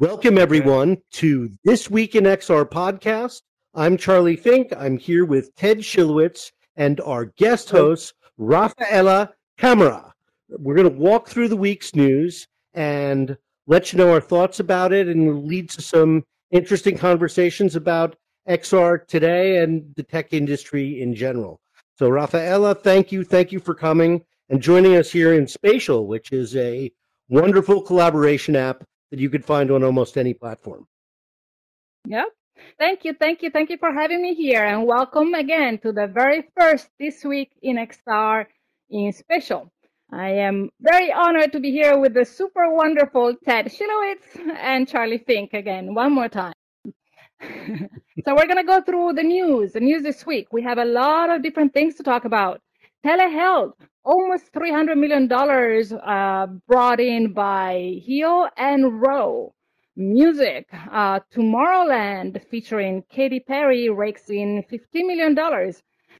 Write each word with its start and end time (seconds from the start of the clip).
Welcome, 0.00 0.38
everyone, 0.38 0.98
to 1.14 1.50
This 1.64 1.90
Week 1.90 2.14
in 2.14 2.22
XR 2.22 2.64
podcast. 2.70 3.42
I'm 3.74 3.96
Charlie 3.96 4.36
Fink. 4.36 4.72
I'm 4.78 4.96
here 4.96 5.24
with 5.24 5.52
Ted 5.56 5.78
Schilowitz 5.78 6.52
and 6.76 7.00
our 7.00 7.24
guest 7.36 7.68
host, 7.68 8.14
Rafaela 8.36 9.32
Camera. 9.56 10.14
We're 10.50 10.76
going 10.76 10.88
to 10.88 10.96
walk 10.96 11.26
through 11.26 11.48
the 11.48 11.56
week's 11.56 11.96
news 11.96 12.46
and 12.74 13.36
let 13.66 13.92
you 13.92 13.98
know 13.98 14.12
our 14.12 14.20
thoughts 14.20 14.60
about 14.60 14.92
it 14.92 15.08
and 15.08 15.48
lead 15.48 15.68
to 15.70 15.82
some 15.82 16.22
interesting 16.52 16.96
conversations 16.96 17.74
about 17.74 18.14
XR 18.48 19.04
today 19.04 19.64
and 19.64 19.92
the 19.96 20.04
tech 20.04 20.32
industry 20.32 21.02
in 21.02 21.12
general. 21.12 21.58
So, 21.98 22.08
Rafaela, 22.08 22.76
thank 22.76 23.10
you. 23.10 23.24
Thank 23.24 23.50
you 23.50 23.58
for 23.58 23.74
coming 23.74 24.24
and 24.48 24.62
joining 24.62 24.94
us 24.94 25.10
here 25.10 25.32
in 25.34 25.48
Spatial, 25.48 26.06
which 26.06 26.30
is 26.30 26.54
a 26.54 26.92
wonderful 27.28 27.82
collaboration 27.82 28.54
app 28.54 28.84
that 29.10 29.20
you 29.20 29.30
could 29.30 29.44
find 29.44 29.70
on 29.70 29.82
almost 29.84 30.16
any 30.16 30.34
platform. 30.34 30.86
Yep. 32.06 32.28
Thank 32.78 33.04
you, 33.04 33.14
thank 33.14 33.42
you, 33.42 33.50
thank 33.50 33.70
you 33.70 33.78
for 33.78 33.92
having 33.92 34.20
me 34.20 34.34
here, 34.34 34.64
and 34.64 34.84
welcome 34.84 35.34
again 35.34 35.78
to 35.78 35.92
the 35.92 36.08
very 36.08 36.48
first 36.58 36.88
this 36.98 37.24
week 37.24 37.52
in 37.62 37.76
XR 37.76 38.46
in 38.90 39.12
Spatial. 39.12 39.70
I 40.10 40.30
am 40.30 40.70
very 40.80 41.12
honored 41.12 41.52
to 41.52 41.60
be 41.60 41.70
here 41.70 41.98
with 41.98 42.14
the 42.14 42.24
super 42.24 42.72
wonderful 42.72 43.34
Ted 43.44 43.66
Schilowitz 43.66 44.56
and 44.56 44.88
Charlie 44.88 45.18
Fink 45.18 45.52
again, 45.52 45.94
one 45.94 46.12
more 46.12 46.28
time. 46.28 46.54
so 47.40 48.34
we're 48.34 48.46
going 48.46 48.56
to 48.56 48.64
go 48.64 48.80
through 48.80 49.12
the 49.12 49.22
news, 49.22 49.72
the 49.72 49.80
news 49.80 50.02
this 50.02 50.26
week. 50.26 50.48
We 50.52 50.62
have 50.62 50.78
a 50.78 50.84
lot 50.84 51.30
of 51.30 51.42
different 51.42 51.74
things 51.74 51.94
to 51.96 52.02
talk 52.02 52.24
about. 52.24 52.60
Telehealth, 53.06 53.74
almost 54.04 54.52
$300 54.52 54.96
million 54.98 55.30
uh, 55.32 56.46
brought 56.66 56.98
in 56.98 57.32
by 57.32 58.00
Heal 58.02 58.48
and 58.56 59.00
Ro. 59.00 59.54
Music, 59.94 60.66
uh, 60.92 61.20
Tomorrowland 61.32 62.44
featuring 62.50 63.04
Katy 63.08 63.40
Perry 63.40 63.88
rakes 63.88 64.30
in 64.30 64.64
$50 64.70 65.06
million. 65.06 65.38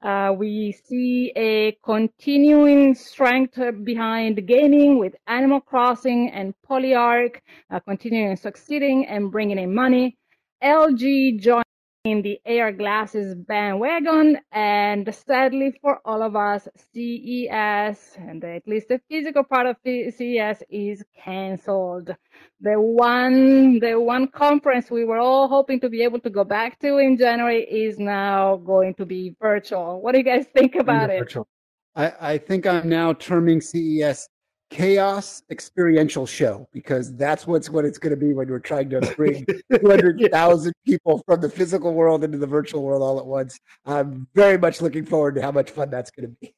Uh, 0.03 0.33
we 0.33 0.73
see 0.73 1.33
a 1.37 1.77
continuing 1.85 2.95
strength 2.95 3.59
behind 3.83 4.47
gaming 4.47 4.99
with 4.99 5.17
Animal 5.27 5.61
Crossing 5.61 6.31
and 6.31 6.55
Polyarc 6.69 7.41
uh, 7.71 7.81
continuing 7.81 8.37
succeeding 8.37 9.07
and 9.07 9.33
bringing 9.33 9.59
in 9.59 9.75
money. 9.75 10.17
LG 10.63 11.41
joined 11.41 11.65
in 12.05 12.23
the 12.23 12.41
AR 12.47 12.73
glasses 12.73 13.35
bandwagon, 13.35 14.39
and 14.53 15.13
sadly 15.15 15.79
for 15.83 16.01
all 16.05 16.23
of 16.23 16.37
us, 16.37 16.69
CES 16.93 18.17
and 18.17 18.45
at 18.45 18.67
least 18.67 18.89
the 18.89 19.01
physical 19.11 19.45
part 19.45 19.67
of 19.67 19.77
CES 19.85 20.63
is 20.71 21.03
canceled. 21.23 22.15
The 22.61 22.81
one, 22.81 23.79
the 23.81 23.95
one 24.01 24.29
conference 24.29 24.91
we 24.91 25.05
were 25.05 25.19
all 25.19 25.49
hoping 25.49 25.81
to 25.81 25.89
be 25.89 26.03
able 26.03 26.21
to 26.21 26.31
go 26.31 26.45
back 26.45 26.79
to 26.81 26.99
in 26.99 27.17
January 27.17 27.63
is 27.65 27.99
now 27.99 28.57
going 28.57 28.95
to 28.95 29.07
be 29.07 29.35
virtual. 29.41 30.01
What 30.01 30.13
do 30.13 30.19
you 30.19 30.25
guys 30.25 30.47
think 30.55 30.77
about 30.77 31.11
it? 31.11 31.19
Virtual. 31.19 31.49
I, 31.97 32.13
I 32.21 32.39
think 32.39 32.67
I'm 32.67 32.89
now 32.89 33.13
terming 33.13 33.61
CES 33.61 34.29
chaos 34.71 35.43
experiential 35.51 36.27
show 36.27 36.69
because 36.73 37.15
that's 37.17 37.47
what's 37.47 37.71
what 37.71 37.85
it's 37.85 37.99
going 37.99 38.11
to 38.11 38.17
be 38.17 38.33
when 38.33 38.49
we're 38.49 38.59
trying 38.59 38.91
to 38.91 39.01
bring 39.17 39.47
200,000 39.73 40.73
people 40.85 41.23
from 41.27 41.41
the 41.41 41.49
physical 41.49 41.95
world 41.95 42.25
into 42.25 42.39
the 42.39 42.47
virtual 42.47 42.83
world 42.83 43.03
all 43.03 43.19
at 43.19 43.27
once. 43.27 43.59
I'm 43.87 44.27
very 44.35 44.59
much 44.59 44.83
looking 44.83 45.07
forward 45.07 45.35
to 45.37 45.43
how 45.43 45.53
much 45.53 45.71
fun 45.71 45.91
that's 45.91 46.11
going 46.11 46.31
to 46.31 46.37
be. 46.41 46.55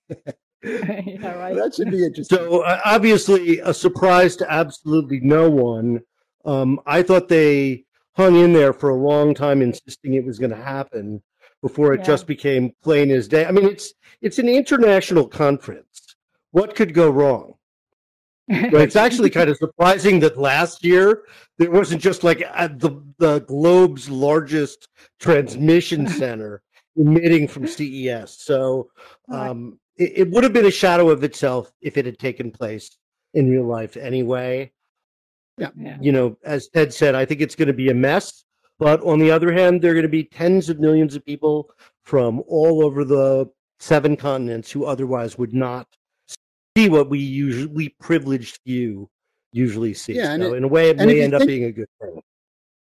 yeah, 1.20 1.34
right. 1.34 1.55
That 1.55 1.75
should 1.75 1.91
be 1.91 2.05
interesting. 2.05 2.36
So, 2.36 2.61
uh, 2.62 2.80
obviously, 2.84 3.61
a 3.61 3.73
surprise 3.73 4.36
to 4.36 4.52
absolutely 4.52 5.20
no 5.20 5.48
one. 5.48 6.01
Um, 6.45 6.80
I 6.86 7.02
thought 7.02 7.29
they 7.29 7.84
hung 8.14 8.36
in 8.36 8.52
there 8.52 8.73
for 8.73 8.90
a 8.90 8.96
long 8.96 9.34
time, 9.34 9.63
insisting 9.63 10.14
it 10.14 10.24
was 10.24 10.39
going 10.39 10.51
to 10.51 10.57
happen 10.57 11.23
before 11.63 11.92
it 11.92 12.01
yeah. 12.01 12.07
just 12.07 12.27
became 12.27 12.73
plain 12.83 13.11
as 13.11 13.29
day. 13.29 13.46
I 13.46 13.52
mean, 13.52 13.67
it's 13.67 13.95
it's 14.20 14.39
an 14.39 14.48
international 14.48 15.29
conference. 15.29 16.17
What 16.51 16.74
could 16.74 16.95
go 16.95 17.11
wrong? 17.11 17.55
But 18.50 18.80
it's 18.80 18.96
actually 18.96 19.30
kind 19.30 19.48
of 19.48 19.56
surprising 19.58 20.18
that 20.20 20.36
last 20.36 20.84
year 20.84 21.22
there 21.58 21.70
wasn't 21.70 22.02
just 22.02 22.24
like 22.24 22.38
the 22.38 23.00
the 23.18 23.40
globe's 23.40 24.11
largest 24.11 24.88
transmission 25.20 26.08
center 26.20 26.62
emitting 26.96 27.46
from 27.46 27.66
CES. 27.66 28.39
So 28.40 28.90
um, 29.30 29.78
it, 29.96 30.12
it, 30.16 30.30
would 30.30 30.42
have 30.42 30.52
been 30.52 30.66
a 30.66 30.70
shadow 30.70 31.10
of 31.10 31.22
itself 31.22 31.70
if 31.80 31.96
it 31.96 32.05
had 32.05 32.18
taken 32.18 32.50
place 32.50 32.90
in 33.34 33.48
real 33.48 33.66
life 33.66 33.96
anyway. 33.96 34.72
Yeah. 35.56 35.70
You 36.00 36.10
know, 36.10 36.36
as 36.44 36.68
Ted 36.68 36.92
said, 36.92 37.14
I 37.14 37.24
think 37.24 37.40
it's 37.40 37.55
going 37.55 37.68
to 37.68 37.74
be 37.74 37.90
a 37.90 37.94
mess. 37.94 38.44
But 38.78 39.00
on 39.02 39.18
the 39.18 39.30
other 39.30 39.52
hand, 39.52 39.80
there 39.80 39.92
are 39.92 39.94
going 39.94 40.02
to 40.02 40.08
be 40.08 40.24
tens 40.24 40.68
of 40.68 40.80
millions 40.80 41.14
of 41.14 41.24
people 41.24 41.70
from 42.02 42.42
all 42.48 42.84
over 42.84 43.05
the 43.05 43.46
seven 43.78 44.16
continents 44.16 44.70
who 44.70 44.86
otherwise 44.86 45.39
would 45.39 45.55
not 45.55 45.86
see 46.80 46.89
what 46.89 47.11
we 47.11 47.18
usually 47.18 47.91
privileged 48.01 48.58
few 48.64 49.08
usually 49.52 49.95
see. 49.95 50.14
Yeah, 50.14 50.36
so 50.36 50.55
it, 50.55 50.58
in 50.58 50.64
a 50.64 50.68
way, 50.68 50.91
it 50.91 50.96
may 50.96 51.23
end 51.23 51.33
think, 51.33 51.42
up 51.42 51.46
being 51.46 51.64
a 51.64 51.73
good 51.73 51.89
thing. 52.01 52.23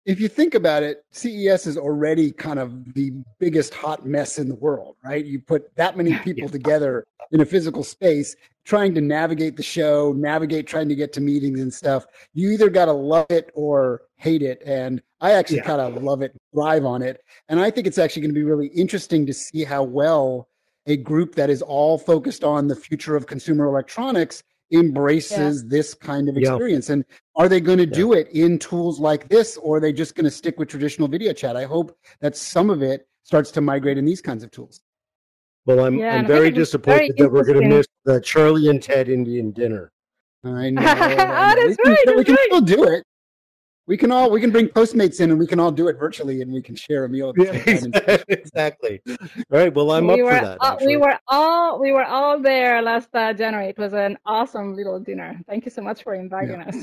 If 0.05 0.21
you 0.21 0.29
think 0.29 0.55
about 0.55 0.83
it, 0.83 1.05
CES 1.13 1.67
is 1.67 1.77
already 1.77 2.31
kind 2.31 2.59
of 2.59 2.95
the 2.95 3.13
biggest 3.39 3.75
hot 3.75 4.07
mess 4.07 4.39
in 4.39 4.49
the 4.49 4.55
world, 4.55 4.97
right? 5.05 5.25
You 5.25 5.41
put 5.41 5.75
that 5.77 5.97
many 5.97 6.17
people 6.25 6.45
yeah. 6.45 6.53
together 6.53 7.07
in 7.33 7.41
a 7.41 7.45
physical 7.45 7.83
space, 7.83 8.37
trying 8.65 8.95
to 8.95 9.01
navigate 9.01 9.57
the 9.57 9.63
show, 9.63 10.13
navigate 10.17 10.67
trying 10.67 10.89
to 10.89 10.95
get 10.95 11.13
to 11.15 11.21
meetings 11.21 11.61
and 11.61 11.73
stuff. 11.73 12.07
You 12.35 12.51
either 12.51 12.69
got 12.69 12.85
to 12.87 12.93
love 12.93 13.27
it 13.31 13.51
or 13.55 14.03
hate 14.17 14.43
it. 14.43 14.63
And 14.65 15.03
I 15.21 15.33
actually 15.33 15.59
yeah. 15.59 15.65
kind 15.65 15.81
of 15.81 16.03
love 16.03 16.23
it, 16.23 16.33
thrive 16.53 16.85
on 16.85 17.03
it. 17.03 17.21
And 17.49 17.61
I 17.61 17.71
think 17.71 17.87
it's 17.87 17.99
actually 17.99 18.23
going 18.23 18.35
to 18.35 18.41
be 18.41 18.45
really 18.45 18.69
interesting 18.69 19.27
to 19.27 19.33
see 19.33 19.65
how 19.65 19.83
well 19.83 20.49
a 20.87 20.97
group 20.97 21.35
that 21.35 21.51
is 21.51 21.63
all 21.63 21.99
focused 21.99 22.45
on 22.45 22.69
the 22.69 22.77
future 22.77 23.17
of 23.17 23.27
consumer 23.27 23.67
electronics 23.67 24.43
embraces 24.73 25.63
yeah. 25.63 25.69
this 25.69 25.95
kind 25.95 26.29
of 26.29 26.37
experience. 26.37 26.89
Yeah. 26.89 26.95
And 26.95 27.05
are 27.37 27.49
they 27.49 27.61
going 27.61 27.79
to 27.79 27.87
do 27.87 28.13
it 28.13 28.29
in 28.33 28.59
tools 28.59 28.99
like 28.99 29.29
this, 29.29 29.57
or 29.57 29.77
are 29.77 29.81
they 29.81 29.93
just 29.93 30.15
going 30.15 30.25
to 30.25 30.31
stick 30.31 30.59
with 30.59 30.69
traditional 30.69 31.09
video 31.09 31.33
chat? 31.33 31.57
I 31.57 31.65
hope 31.65 31.97
that 32.21 32.37
some 32.37 32.71
of 32.71 32.83
it 32.83 33.07
starts 33.23 33.51
to 33.53 33.61
migrate 33.61 33.99
in 33.99 34.05
these 34.05 34.21
kinds 34.21 34.43
of 34.43 34.51
tools. 34.51 34.83
Well, 35.67 35.85
I'm, 35.85 35.99
yeah, 35.99 36.17
I'm 36.17 36.27
very 36.27 36.51
disappointed 36.51 37.15
very 37.17 37.29
that 37.29 37.33
we're 37.33 37.45
going 37.45 37.61
to 37.61 37.69
miss 37.69 37.87
the 38.05 38.21
Charlie 38.21 38.69
and 38.69 38.81
Ted 38.81 39.09
Indian 39.09 39.51
dinner. 39.51 39.91
I 40.45 40.71
know. 40.71 40.83
oh, 40.83 40.85
that's 40.85 41.59
we 41.59 41.75
can, 41.77 41.93
right, 41.93 42.17
we 42.17 42.25
can 42.25 42.35
right. 42.35 42.47
still 42.47 42.61
do 42.61 42.85
it 42.85 43.05
we 43.87 43.97
can 43.97 44.11
all 44.11 44.31
we 44.31 44.41
can 44.41 44.51
bring 44.51 44.69
Postmates 44.69 45.21
in 45.21 45.31
and 45.31 45.39
we 45.39 45.47
can 45.47 45.61
all 45.61 45.71
do 45.71 45.89
it 45.89 45.97
virtually 45.99 46.43
and 46.43 46.53
we 46.53 46.61
can 46.61 46.75
share 46.75 47.05
a 47.05 47.09
meal. 47.09 47.33
Yeah, 47.37 47.53
exactly. 48.29 49.01
All 49.09 49.17
right. 49.51 49.73
Well, 49.73 49.93
I'm 49.93 50.07
we 50.07 50.15
up 50.15 50.19
were, 50.21 50.39
for 50.39 50.45
that. 50.45 50.59
Uh, 50.61 50.77
we 50.85 50.97
were 50.97 51.19
all 51.29 51.81
we 51.81 51.93
were 51.93 52.05
all 52.05 52.41
there 52.41 52.83
last 52.83 53.11
uh, 53.15 53.33
January. 53.33 53.69
It 53.69 53.79
was 53.79 53.93
an 53.93 54.19
awesome 54.27 54.75
little 54.75 54.99
dinner. 54.99 55.41
Thank 55.49 55.65
you 55.65 55.71
so 55.71 55.83
much 55.83 56.03
for 56.03 56.15
inviting 56.15 56.61
yeah. 56.61 56.69
us. 56.69 56.77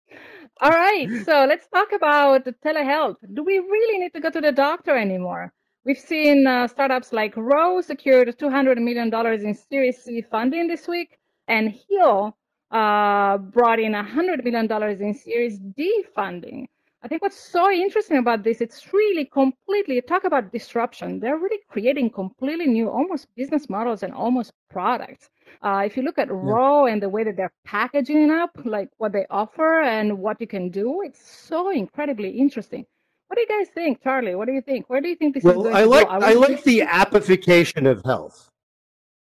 all 0.60 0.70
right. 0.70 1.08
So 1.24 1.46
let's 1.48 1.68
talk 1.68 1.92
about 1.92 2.44
telehealth. 2.64 3.16
Do 3.34 3.44
we 3.44 3.58
really 3.58 3.98
need 3.98 4.12
to 4.14 4.20
go 4.20 4.30
to 4.30 4.40
the 4.40 4.52
doctor 4.52 4.96
anymore? 4.96 5.52
We've 5.84 5.98
seen 5.98 6.46
uh, 6.46 6.68
startups 6.68 7.12
like 7.12 7.34
Ro 7.36 7.80
secured 7.80 8.28
$200 8.36 8.76
million 8.76 9.12
in 9.46 9.54
Series 9.54 10.02
C 10.02 10.20
funding 10.20 10.68
this 10.68 10.86
week, 10.86 11.18
and 11.48 11.70
Heal 11.70 12.36
uh, 12.70 13.38
brought 13.38 13.80
in 13.80 13.92
$100 13.92 14.44
million 14.44 15.02
in 15.02 15.14
Series 15.14 15.58
D 15.58 16.04
funding. 16.14 16.68
I 17.02 17.08
think 17.08 17.22
what's 17.22 17.40
so 17.40 17.70
interesting 17.70 18.18
about 18.18 18.42
this, 18.42 18.60
it's 18.60 18.92
really 18.92 19.24
completely 19.24 20.00
talk 20.02 20.24
about 20.24 20.52
disruption. 20.52 21.18
They're 21.18 21.38
really 21.38 21.60
creating 21.68 22.10
completely 22.10 22.66
new, 22.66 22.90
almost 22.90 23.26
business 23.34 23.70
models 23.70 24.02
and 24.02 24.12
almost 24.12 24.52
products. 24.68 25.30
Uh, 25.62 25.82
if 25.86 25.96
you 25.96 26.02
look 26.02 26.18
at 26.18 26.28
yeah. 26.28 26.92
And 26.92 27.02
the 27.02 27.08
way 27.08 27.24
that 27.24 27.36
they're 27.36 27.52
packaging 27.64 28.24
it 28.24 28.30
up, 28.30 28.50
like 28.64 28.90
what 28.98 29.12
they 29.12 29.24
offer 29.30 29.80
and 29.80 30.18
what 30.18 30.40
you 30.40 30.46
can 30.46 30.68
do, 30.68 31.00
it's 31.02 31.26
so 31.26 31.70
incredibly 31.70 32.30
interesting. 32.30 32.84
What 33.28 33.36
do 33.36 33.42
you 33.42 33.48
guys 33.48 33.68
think, 33.72 34.02
Charlie? 34.02 34.34
What 34.34 34.46
do 34.46 34.52
you 34.52 34.60
think? 34.60 34.90
Where 34.90 35.00
do 35.00 35.08
you 35.08 35.14
think 35.16 35.34
this 35.34 35.44
well, 35.44 35.60
is 35.60 35.62
going 35.64 35.76
I 35.76 35.84
like, 35.84 36.08
I, 36.08 36.30
I 36.30 36.32
like 36.34 36.64
the 36.64 36.82
appification 36.82 37.86
of 37.86 38.02
health, 38.04 38.48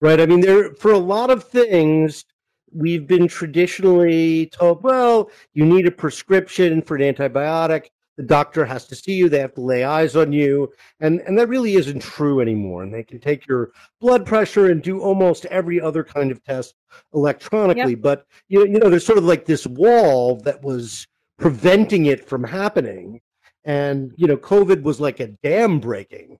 right? 0.00 0.20
I 0.20 0.26
mean, 0.26 0.40
there 0.40 0.74
for 0.74 0.92
a 0.92 0.98
lot 0.98 1.30
of 1.30 1.44
things, 1.44 2.24
we've 2.74 3.06
been 3.06 3.28
traditionally 3.28 4.46
told, 4.46 4.82
well, 4.82 5.30
you 5.54 5.64
need 5.64 5.86
a 5.86 5.90
prescription 5.90 6.82
for 6.82 6.96
an 6.96 7.14
antibiotic. 7.14 7.86
The 8.16 8.22
doctor 8.22 8.64
has 8.64 8.86
to 8.88 8.94
see 8.94 9.14
you. 9.14 9.28
They 9.28 9.40
have 9.40 9.54
to 9.54 9.60
lay 9.60 9.84
eyes 9.84 10.14
on 10.14 10.32
you. 10.32 10.72
And, 11.00 11.20
and 11.20 11.36
that 11.38 11.48
really 11.48 11.74
isn't 11.74 12.00
true 12.00 12.40
anymore. 12.40 12.82
And 12.82 12.94
they 12.94 13.02
can 13.02 13.18
take 13.18 13.46
your 13.46 13.72
blood 14.00 14.24
pressure 14.24 14.70
and 14.70 14.82
do 14.82 15.00
almost 15.00 15.46
every 15.46 15.80
other 15.80 16.04
kind 16.04 16.30
of 16.30 16.42
test 16.44 16.74
electronically. 17.12 17.92
Yep. 17.92 18.02
But, 18.02 18.26
you 18.48 18.60
know, 18.60 18.64
you 18.66 18.78
know, 18.78 18.90
there's 18.90 19.06
sort 19.06 19.18
of 19.18 19.24
like 19.24 19.46
this 19.46 19.66
wall 19.66 20.36
that 20.40 20.62
was 20.62 21.06
preventing 21.38 22.06
it 22.06 22.28
from 22.28 22.44
happening. 22.44 23.20
And, 23.64 24.12
you 24.16 24.26
know, 24.26 24.36
COVID 24.36 24.82
was 24.82 25.00
like 25.00 25.20
a 25.20 25.28
dam 25.42 25.80
breaking, 25.80 26.38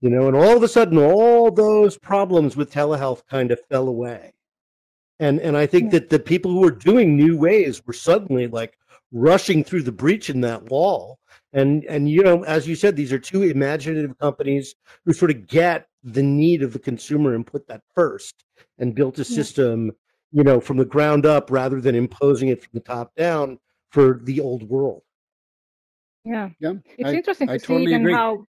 you 0.00 0.10
know, 0.10 0.26
and 0.26 0.36
all 0.36 0.56
of 0.56 0.62
a 0.62 0.68
sudden, 0.68 0.98
all 0.98 1.50
those 1.50 1.96
problems 1.96 2.56
with 2.56 2.72
telehealth 2.72 3.22
kind 3.30 3.52
of 3.52 3.60
fell 3.70 3.88
away 3.88 4.32
and 5.20 5.38
and 5.40 5.56
I 5.56 5.66
think 5.66 5.92
that 5.92 6.08
the 6.08 6.18
people 6.18 6.50
who 6.50 6.60
were 6.60 6.70
doing 6.70 7.16
new 7.16 7.36
ways 7.36 7.86
were 7.86 7.92
suddenly 7.92 8.48
like 8.48 8.78
rushing 9.12 9.62
through 9.62 9.82
the 9.82 9.92
breach 9.92 10.30
in 10.30 10.40
that 10.40 10.64
wall. 10.70 11.18
And 11.52 11.84
and 11.84 12.08
you 12.08 12.22
know, 12.22 12.44
as 12.44 12.66
you 12.66 12.74
said, 12.74 12.96
these 12.96 13.12
are 13.12 13.18
two 13.18 13.42
imaginative 13.42 14.18
companies 14.18 14.74
who 15.04 15.12
sort 15.12 15.30
of 15.30 15.46
get 15.46 15.88
the 16.02 16.22
need 16.22 16.62
of 16.62 16.72
the 16.72 16.78
consumer 16.78 17.34
and 17.34 17.46
put 17.46 17.68
that 17.68 17.82
first 17.94 18.44
and 18.78 18.94
built 18.94 19.18
a 19.18 19.24
system, 19.24 19.86
yeah. 19.86 19.92
you 20.32 20.42
know, 20.42 20.60
from 20.60 20.78
the 20.78 20.84
ground 20.84 21.26
up 21.26 21.50
rather 21.50 21.80
than 21.80 21.94
imposing 21.94 22.48
it 22.48 22.62
from 22.62 22.70
the 22.72 22.80
top 22.80 23.14
down 23.14 23.58
for 23.90 24.20
the 24.22 24.40
old 24.40 24.62
world. 24.62 25.02
Yeah. 26.24 26.50
Yeah. 26.60 26.74
It's 26.96 27.10
I, 27.10 27.14
interesting 27.14 27.48
to 27.48 27.54
I 27.54 27.56
see 27.58 27.66
totally 27.66 27.90
even 27.90 28.02
agree. 28.02 28.14
how 28.14 28.46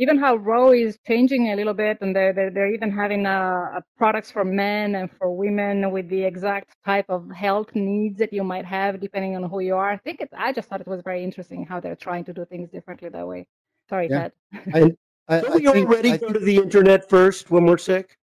even 0.00 0.16
how 0.16 0.34
Ro 0.36 0.72
is 0.72 0.98
changing 1.06 1.50
a 1.50 1.56
little 1.56 1.74
bit, 1.74 1.98
and 2.00 2.16
they're 2.16 2.32
they're, 2.32 2.50
they're 2.50 2.74
even 2.74 2.90
having 2.90 3.26
uh, 3.26 3.80
products 3.98 4.30
for 4.30 4.44
men 4.46 4.94
and 4.94 5.10
for 5.18 5.30
women 5.30 5.90
with 5.90 6.08
the 6.08 6.22
exact 6.22 6.70
type 6.86 7.04
of 7.10 7.30
health 7.30 7.68
needs 7.74 8.18
that 8.18 8.32
you 8.32 8.42
might 8.42 8.64
have 8.64 8.98
depending 8.98 9.36
on 9.36 9.42
who 9.42 9.60
you 9.60 9.76
are. 9.76 9.90
I 9.90 9.98
think 9.98 10.22
it. 10.22 10.30
I 10.34 10.54
just 10.54 10.70
thought 10.70 10.80
it 10.80 10.86
was 10.86 11.02
very 11.04 11.22
interesting 11.22 11.66
how 11.66 11.80
they're 11.80 12.02
trying 12.08 12.24
to 12.24 12.32
do 12.32 12.46
things 12.46 12.70
differently 12.70 13.10
that 13.10 13.28
way. 13.28 13.46
Sorry, 13.90 14.08
yeah. 14.08 14.30
Ted. 14.54 14.96
I, 15.28 15.36
I, 15.36 15.42
we 15.54 15.66
think, 15.66 15.86
already 15.86 16.12
I 16.12 16.16
go 16.16 16.32
to 16.32 16.38
the 16.38 16.56
internet 16.56 17.10
first 17.10 17.50
when 17.50 17.66
we're 17.66 17.76
sick? 17.92 18.16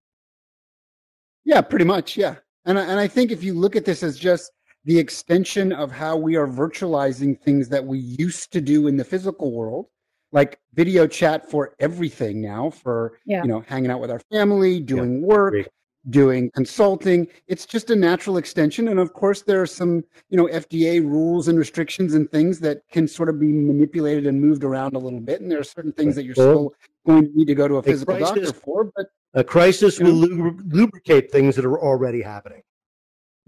Yeah, 1.43 1.59
pretty 1.59 1.85
much. 1.85 2.15
Yeah, 2.15 2.35
and 2.63 2.77
and 2.77 2.97
I 2.97 3.09
think 3.09 3.31
if 3.31 3.43
you 3.43 3.53
look 3.53 3.75
at 3.75 3.83
this 3.83 4.01
as 4.01 4.17
just 4.17 4.49
the 4.85 4.97
extension 4.97 5.73
of 5.73 5.91
how 5.91 6.15
we 6.15 6.37
are 6.37 6.47
virtualizing 6.47 7.37
things 7.41 7.67
that 7.67 7.83
we 7.83 7.99
used 7.99 8.53
to 8.53 8.61
do 8.61 8.87
in 8.87 8.95
the 8.95 9.03
physical 9.03 9.51
world 9.51 9.87
like 10.35 10.59
video 10.73 11.07
chat 11.07 11.49
for 11.49 11.73
everything 11.79 12.41
now 12.41 12.69
for 12.69 13.17
yeah. 13.25 13.41
you 13.41 13.47
know 13.47 13.61
hanging 13.61 13.89
out 13.89 14.01
with 14.01 14.11
our 14.11 14.21
family 14.31 14.79
doing 14.79 15.21
yeah. 15.21 15.25
work 15.25 15.53
Great. 15.53 15.67
doing 16.09 16.51
consulting 16.53 17.25
it's 17.47 17.65
just 17.65 17.89
a 17.89 17.95
natural 17.95 18.37
extension 18.37 18.89
and 18.89 18.99
of 18.99 19.13
course 19.13 19.41
there 19.41 19.61
are 19.61 19.65
some 19.65 20.03
you 20.29 20.37
know 20.37 20.47
fda 20.47 21.01
rules 21.01 21.47
and 21.47 21.57
restrictions 21.57 22.13
and 22.13 22.29
things 22.29 22.59
that 22.59 22.81
can 22.91 23.07
sort 23.07 23.29
of 23.29 23.39
be 23.39 23.51
manipulated 23.51 24.27
and 24.27 24.39
moved 24.39 24.63
around 24.63 24.93
a 24.93 24.99
little 24.99 25.21
bit 25.21 25.39
and 25.39 25.49
there 25.49 25.59
are 25.59 25.63
certain 25.63 25.93
things 25.93 26.13
that 26.15 26.25
you're 26.25 26.35
still 26.35 26.73
going 27.07 27.25
to 27.25 27.31
need 27.33 27.47
to 27.47 27.55
go 27.55 27.67
to 27.67 27.75
a 27.75 27.83
physical 27.83 28.13
a 28.15 28.19
crisis, 28.19 28.51
doctor 28.51 28.59
for 28.59 28.91
but 28.95 29.07
a 29.33 29.43
crisis 29.43 29.99
will 29.99 30.13
know. 30.13 30.55
lubricate 30.65 31.31
things 31.31 31.55
that 31.55 31.63
are 31.63 31.79
already 31.79 32.21
happening 32.21 32.61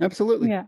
absolutely 0.01 0.49
yeah 0.49 0.63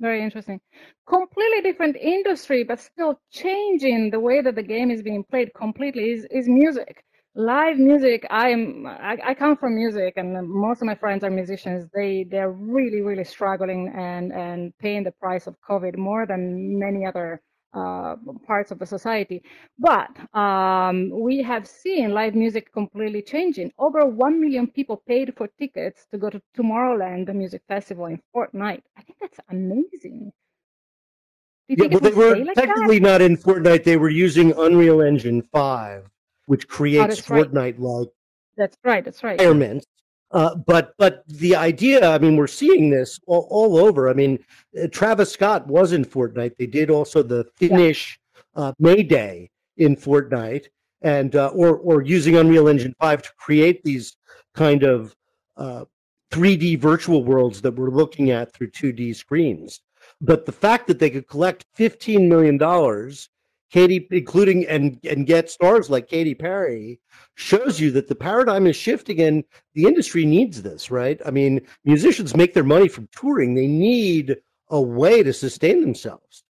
very 0.00 0.22
interesting. 0.22 0.60
Completely 1.08 1.62
different 1.62 1.96
industry, 1.96 2.64
but 2.64 2.80
still 2.80 3.20
changing 3.30 4.10
the 4.10 4.20
way 4.20 4.40
that 4.42 4.54
the 4.54 4.62
game 4.62 4.90
is 4.90 5.02
being 5.02 5.24
played 5.24 5.52
completely 5.54 6.10
is, 6.10 6.26
is 6.30 6.48
music. 6.48 7.02
Live 7.34 7.78
music, 7.78 8.26
I'm 8.30 8.86
I, 8.86 9.18
I 9.22 9.34
come 9.34 9.58
from 9.58 9.74
music 9.74 10.14
and 10.16 10.48
most 10.48 10.80
of 10.80 10.86
my 10.86 10.94
friends 10.94 11.22
are 11.22 11.30
musicians. 11.30 11.86
They 11.94 12.24
they're 12.30 12.50
really, 12.50 13.02
really 13.02 13.24
struggling 13.24 13.92
and, 13.94 14.32
and 14.32 14.72
paying 14.78 15.04
the 15.04 15.12
price 15.12 15.46
of 15.46 15.54
COVID 15.68 15.98
more 15.98 16.24
than 16.26 16.78
many 16.78 17.04
other 17.04 17.42
uh, 17.76 18.16
parts 18.46 18.70
of 18.70 18.78
the 18.78 18.86
society. 18.86 19.42
But 19.78 20.10
um, 20.34 21.10
we 21.10 21.42
have 21.42 21.66
seen 21.66 22.12
live 22.12 22.34
music 22.34 22.72
completely 22.72 23.22
changing. 23.22 23.72
Over 23.78 24.06
1 24.06 24.40
million 24.40 24.66
people 24.66 25.02
paid 25.06 25.34
for 25.36 25.48
tickets 25.58 26.06
to 26.10 26.18
go 26.18 26.30
to 26.30 26.40
Tomorrowland, 26.56 27.26
the 27.26 27.34
music 27.34 27.62
festival 27.68 28.06
in 28.06 28.20
Fortnite. 28.34 28.82
I 28.96 29.02
think 29.02 29.18
that's 29.20 29.38
amazing. 29.50 30.32
Yeah, 31.68 31.88
but 31.88 32.02
they 32.02 32.10
were 32.10 32.36
like 32.36 32.54
technically 32.54 33.00
that? 33.00 33.10
not 33.10 33.22
in 33.22 33.36
Fortnite. 33.36 33.84
They 33.84 33.96
were 33.96 34.08
using 34.08 34.52
Unreal 34.56 35.02
Engine 35.02 35.42
5, 35.52 36.08
which 36.46 36.64
oh, 36.64 36.74
creates 36.74 37.18
oh, 37.30 37.34
Fortnite 37.34 37.78
like 37.78 38.08
that's 38.56 38.76
right. 38.84 39.04
That's 39.04 39.22
right. 39.22 39.38
Environments 39.38 39.86
uh, 40.32 40.54
but 40.54 40.94
but 40.98 41.24
the 41.28 41.54
idea, 41.54 42.08
I 42.08 42.18
mean, 42.18 42.36
we're 42.36 42.46
seeing 42.46 42.90
this 42.90 43.20
all, 43.26 43.46
all, 43.50 43.78
over. 43.78 44.08
I 44.08 44.12
mean, 44.12 44.38
uh, 44.80 44.88
Travis 44.88 45.32
Scott 45.32 45.66
was 45.66 45.92
in 45.92 46.04
Fortnite. 46.04 46.56
They 46.56 46.66
did 46.66 46.90
also 46.90 47.22
the 47.22 47.44
Finnish 47.56 48.18
uh, 48.54 48.72
May 48.78 49.02
Day 49.02 49.50
in 49.76 49.96
Fortnite, 49.96 50.66
and 51.02 51.36
uh, 51.36 51.48
or 51.48 51.76
or 51.76 52.02
using 52.02 52.36
Unreal 52.36 52.68
Engine 52.68 52.94
five 52.98 53.22
to 53.22 53.30
create 53.38 53.84
these 53.84 54.16
kind 54.54 54.82
of 54.82 55.14
3D 55.58 56.76
uh, 56.76 56.80
virtual 56.80 57.22
worlds 57.24 57.62
that 57.62 57.72
we're 57.72 57.90
looking 57.90 58.30
at 58.30 58.52
through 58.52 58.70
2D 58.70 59.14
screens. 59.14 59.80
But 60.20 60.46
the 60.46 60.52
fact 60.52 60.86
that 60.88 60.98
they 60.98 61.10
could 61.10 61.28
collect 61.28 61.66
fifteen 61.72 62.28
million 62.28 62.58
dollars 62.58 63.28
Katy, 63.70 64.06
including 64.10 64.66
and 64.66 64.98
and 65.04 65.26
get 65.26 65.50
stars 65.50 65.90
like 65.90 66.08
Katy 66.08 66.34
Perry, 66.34 67.00
shows 67.34 67.80
you 67.80 67.90
that 67.92 68.08
the 68.08 68.14
paradigm 68.14 68.66
is 68.66 68.76
shifting 68.76 69.20
and 69.20 69.44
the 69.74 69.84
industry 69.84 70.24
needs 70.24 70.62
this, 70.62 70.90
right? 70.90 71.20
I 71.26 71.30
mean, 71.30 71.60
musicians 71.84 72.36
make 72.36 72.54
their 72.54 72.64
money 72.64 72.88
from 72.88 73.08
touring; 73.12 73.54
they 73.54 73.66
need 73.66 74.36
a 74.70 74.80
way 74.80 75.22
to 75.22 75.32
sustain 75.32 75.80
themselves. 75.80 76.44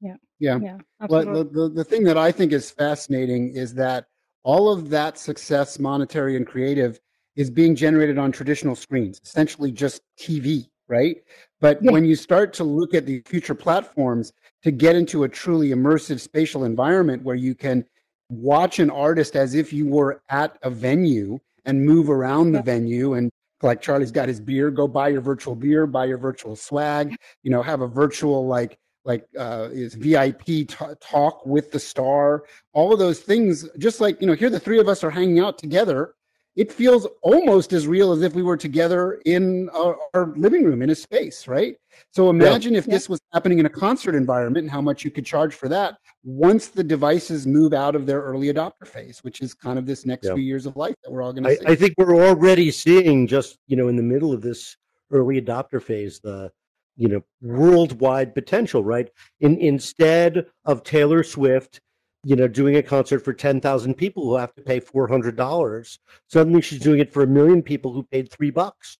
Yeah, 0.00 0.16
yeah. 0.38 0.58
yeah 0.60 0.78
well, 1.08 1.24
the, 1.24 1.44
the 1.44 1.68
the 1.68 1.84
thing 1.84 2.04
that 2.04 2.18
I 2.18 2.32
think 2.32 2.52
is 2.52 2.70
fascinating 2.70 3.52
is 3.54 3.74
that 3.74 4.06
all 4.42 4.72
of 4.72 4.90
that 4.90 5.18
success, 5.18 5.78
monetary 5.78 6.36
and 6.36 6.46
creative, 6.46 6.98
is 7.36 7.50
being 7.50 7.76
generated 7.76 8.18
on 8.18 8.32
traditional 8.32 8.74
screens, 8.74 9.20
essentially 9.22 9.70
just 9.70 10.02
TV, 10.18 10.69
right? 10.90 11.16
But 11.60 11.82
yeah. 11.82 11.92
when 11.92 12.04
you 12.04 12.16
start 12.16 12.52
to 12.54 12.64
look 12.64 12.92
at 12.94 13.06
the 13.06 13.22
future 13.24 13.54
platforms 13.54 14.32
to 14.62 14.70
get 14.70 14.96
into 14.96 15.24
a 15.24 15.28
truly 15.28 15.70
immersive 15.70 16.20
spatial 16.20 16.64
environment 16.64 17.22
where 17.22 17.36
you 17.36 17.54
can 17.54 17.84
watch 18.28 18.78
an 18.78 18.90
artist 18.90 19.36
as 19.36 19.54
if 19.54 19.72
you 19.72 19.86
were 19.86 20.22
at 20.28 20.58
a 20.62 20.70
venue 20.70 21.38
and 21.64 21.84
move 21.84 22.10
around 22.10 22.52
the 22.52 22.58
yeah. 22.58 22.64
venue 22.64 23.14
and 23.14 23.30
like 23.62 23.82
Charlie's 23.82 24.10
got 24.10 24.28
his 24.28 24.40
beer, 24.40 24.70
go 24.70 24.88
buy 24.88 25.08
your 25.08 25.20
virtual 25.20 25.54
beer, 25.54 25.86
buy 25.86 26.06
your 26.06 26.16
virtual 26.16 26.56
swag, 26.56 27.14
you 27.42 27.50
know, 27.50 27.62
have 27.62 27.82
a 27.82 27.86
virtual 27.86 28.46
like 28.46 28.78
like 29.04 29.26
uh 29.38 29.68
is 29.72 29.94
VIP 29.94 30.44
t- 30.44 30.66
talk 31.00 31.44
with 31.44 31.70
the 31.70 31.78
star, 31.78 32.44
all 32.72 32.92
of 32.92 32.98
those 32.98 33.20
things 33.20 33.68
just 33.78 34.00
like, 34.00 34.20
you 34.20 34.26
know, 34.26 34.34
here 34.34 34.50
the 34.50 34.60
three 34.60 34.78
of 34.78 34.88
us 34.88 35.04
are 35.04 35.10
hanging 35.10 35.40
out 35.40 35.58
together 35.58 36.14
it 36.56 36.72
feels 36.72 37.06
almost 37.22 37.72
as 37.72 37.86
real 37.86 38.12
as 38.12 38.22
if 38.22 38.34
we 38.34 38.42
were 38.42 38.56
together 38.56 39.20
in 39.24 39.68
our, 39.70 39.96
our 40.14 40.32
living 40.36 40.64
room 40.64 40.82
in 40.82 40.90
a 40.90 40.94
space, 40.94 41.46
right? 41.46 41.76
So 42.10 42.28
imagine 42.28 42.72
yeah. 42.72 42.80
if 42.80 42.86
yeah. 42.86 42.94
this 42.94 43.08
was 43.08 43.20
happening 43.32 43.60
in 43.60 43.66
a 43.66 43.70
concert 43.70 44.14
environment 44.14 44.64
and 44.64 44.70
how 44.70 44.80
much 44.80 45.04
you 45.04 45.10
could 45.10 45.24
charge 45.24 45.54
for 45.54 45.68
that 45.68 45.96
once 46.24 46.68
the 46.68 46.82
devices 46.82 47.46
move 47.46 47.72
out 47.72 47.94
of 47.94 48.04
their 48.04 48.20
early 48.20 48.52
adopter 48.52 48.86
phase, 48.86 49.20
which 49.22 49.40
is 49.40 49.54
kind 49.54 49.78
of 49.78 49.86
this 49.86 50.04
next 50.04 50.26
yeah. 50.26 50.34
few 50.34 50.42
years 50.42 50.66
of 50.66 50.76
life 50.76 50.94
that 51.04 51.10
we're 51.10 51.22
all 51.22 51.32
going 51.32 51.44
to 51.44 51.56
see. 51.56 51.66
I 51.66 51.74
think 51.74 51.94
we're 51.96 52.16
already 52.16 52.70
seeing 52.70 53.26
just, 53.26 53.58
you 53.66 53.76
know, 53.76 53.88
in 53.88 53.96
the 53.96 54.02
middle 54.02 54.32
of 54.32 54.42
this 54.42 54.76
early 55.12 55.40
adopter 55.40 55.80
phase, 55.82 56.20
the, 56.20 56.50
you 56.96 57.08
know, 57.08 57.22
worldwide 57.40 58.34
potential, 58.34 58.82
right? 58.82 59.08
In, 59.40 59.56
instead 59.58 60.46
of 60.64 60.82
Taylor 60.82 61.22
Swift 61.22 61.80
you 62.22 62.36
know, 62.36 62.48
doing 62.48 62.76
a 62.76 62.82
concert 62.82 63.20
for 63.20 63.32
10,000 63.32 63.94
people 63.94 64.24
who 64.24 64.36
have 64.36 64.54
to 64.54 64.62
pay 64.62 64.80
$400. 64.80 65.98
Suddenly 66.28 66.60
she's 66.60 66.80
doing 66.80 67.00
it 67.00 67.12
for 67.12 67.22
a 67.22 67.26
million 67.26 67.62
people 67.62 67.92
who 67.92 68.02
paid 68.02 68.30
three 68.30 68.50
bucks. 68.50 68.98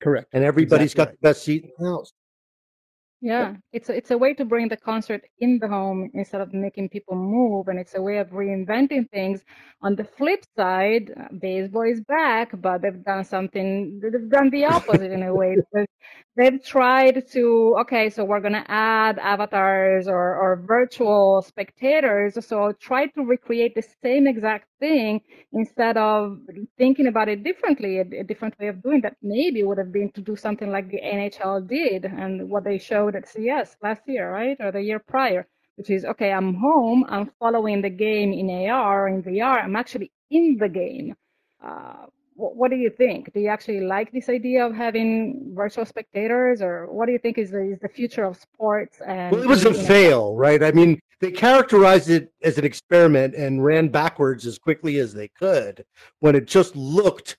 Correct. 0.00 0.28
And 0.32 0.44
everybody's 0.44 0.92
exactly 0.92 1.12
got 1.12 1.20
the 1.20 1.28
best 1.28 1.44
seat 1.44 1.64
in 1.64 1.70
the 1.78 1.90
house. 1.90 2.12
Yeah, 3.24 3.54
it's 3.72 3.88
a, 3.88 3.96
it's 3.96 4.10
a 4.10 4.18
way 4.18 4.34
to 4.34 4.44
bring 4.44 4.68
the 4.68 4.76
concert 4.76 5.22
in 5.38 5.60
the 5.60 5.68
home 5.68 6.10
instead 6.12 6.40
of 6.40 6.52
making 6.52 6.88
people 6.88 7.14
move, 7.14 7.68
and 7.68 7.78
it's 7.78 7.94
a 7.94 8.02
way 8.02 8.18
of 8.18 8.30
reinventing 8.30 9.08
things. 9.10 9.44
On 9.80 9.94
the 9.94 10.02
flip 10.04 10.44
side, 10.56 11.12
uh, 11.16 11.28
baseball 11.38 11.82
is 11.84 12.00
back, 12.00 12.50
but 12.60 12.82
they've 12.82 13.04
done 13.04 13.24
something. 13.24 14.00
They've 14.02 14.28
done 14.28 14.50
the 14.50 14.64
opposite 14.64 15.12
in 15.12 15.22
a 15.22 15.32
way. 15.32 15.56
They've 16.36 16.64
tried 16.64 17.28
to 17.32 17.76
okay, 17.82 18.08
so 18.10 18.24
we're 18.24 18.40
gonna 18.40 18.64
add 18.68 19.18
avatars 19.20 20.08
or 20.08 20.34
or 20.36 20.56
virtual 20.66 21.42
spectators. 21.42 22.44
So 22.44 22.72
try 22.72 23.06
to 23.08 23.22
recreate 23.22 23.74
the 23.76 23.82
same 24.02 24.26
exact 24.26 24.66
thing 24.80 25.20
instead 25.52 25.96
of 25.98 26.38
thinking 26.78 27.06
about 27.06 27.28
it 27.28 27.44
differently. 27.44 27.98
A, 27.98 28.02
a 28.20 28.24
different 28.24 28.58
way 28.58 28.68
of 28.68 28.82
doing 28.82 29.00
that 29.02 29.16
maybe 29.22 29.62
would 29.62 29.78
have 29.78 29.92
been 29.92 30.10
to 30.12 30.20
do 30.22 30.34
something 30.36 30.70
like 30.72 30.90
the 30.90 31.00
NHL 31.02 31.60
did 31.68 32.04
and 32.06 32.48
what 32.50 32.64
they 32.64 32.78
showed 32.78 33.11
at 33.16 33.28
CES 33.28 33.76
last 33.82 34.02
year, 34.06 34.30
right? 34.30 34.56
Or 34.60 34.72
the 34.72 34.82
year 34.82 34.98
prior, 34.98 35.46
which 35.76 35.90
is 35.90 36.04
okay, 36.04 36.32
I'm 36.32 36.54
home, 36.54 37.04
I'm 37.08 37.30
following 37.38 37.82
the 37.82 37.90
game 37.90 38.32
in 38.32 38.50
AR 38.68 39.04
or 39.04 39.08
in 39.08 39.22
VR, 39.22 39.64
I'm 39.64 39.76
actually 39.76 40.10
in 40.30 40.56
the 40.58 40.68
game. 40.68 41.14
Uh, 41.62 42.06
what, 42.34 42.56
what, 42.56 42.70
do 42.70 42.76
you 42.76 42.90
think? 42.90 43.32
Do 43.32 43.40
you 43.40 43.48
actually 43.48 43.80
like 43.80 44.10
this 44.10 44.28
idea 44.28 44.66
of 44.66 44.74
having 44.74 45.52
virtual 45.54 45.84
spectators, 45.84 46.62
or 46.62 46.90
what 46.90 47.06
do 47.06 47.12
you 47.12 47.18
think 47.18 47.38
is 47.38 47.50
the, 47.50 47.72
is 47.72 47.78
the 47.80 47.88
future 47.88 48.24
of 48.24 48.36
sports? 48.36 49.00
And 49.06 49.32
well, 49.32 49.42
it 49.42 49.48
was 49.48 49.64
a 49.64 49.74
fail, 49.74 50.34
right? 50.34 50.62
I 50.62 50.72
mean, 50.72 50.98
they 51.20 51.30
characterized 51.30 52.10
it 52.10 52.32
as 52.42 52.58
an 52.58 52.64
experiment 52.64 53.34
and 53.34 53.64
ran 53.64 53.88
backwards 53.88 54.44
as 54.44 54.58
quickly 54.58 54.98
as 54.98 55.14
they 55.14 55.28
could 55.28 55.84
when 56.18 56.34
it 56.34 56.46
just 56.46 56.74
looked 56.74 57.36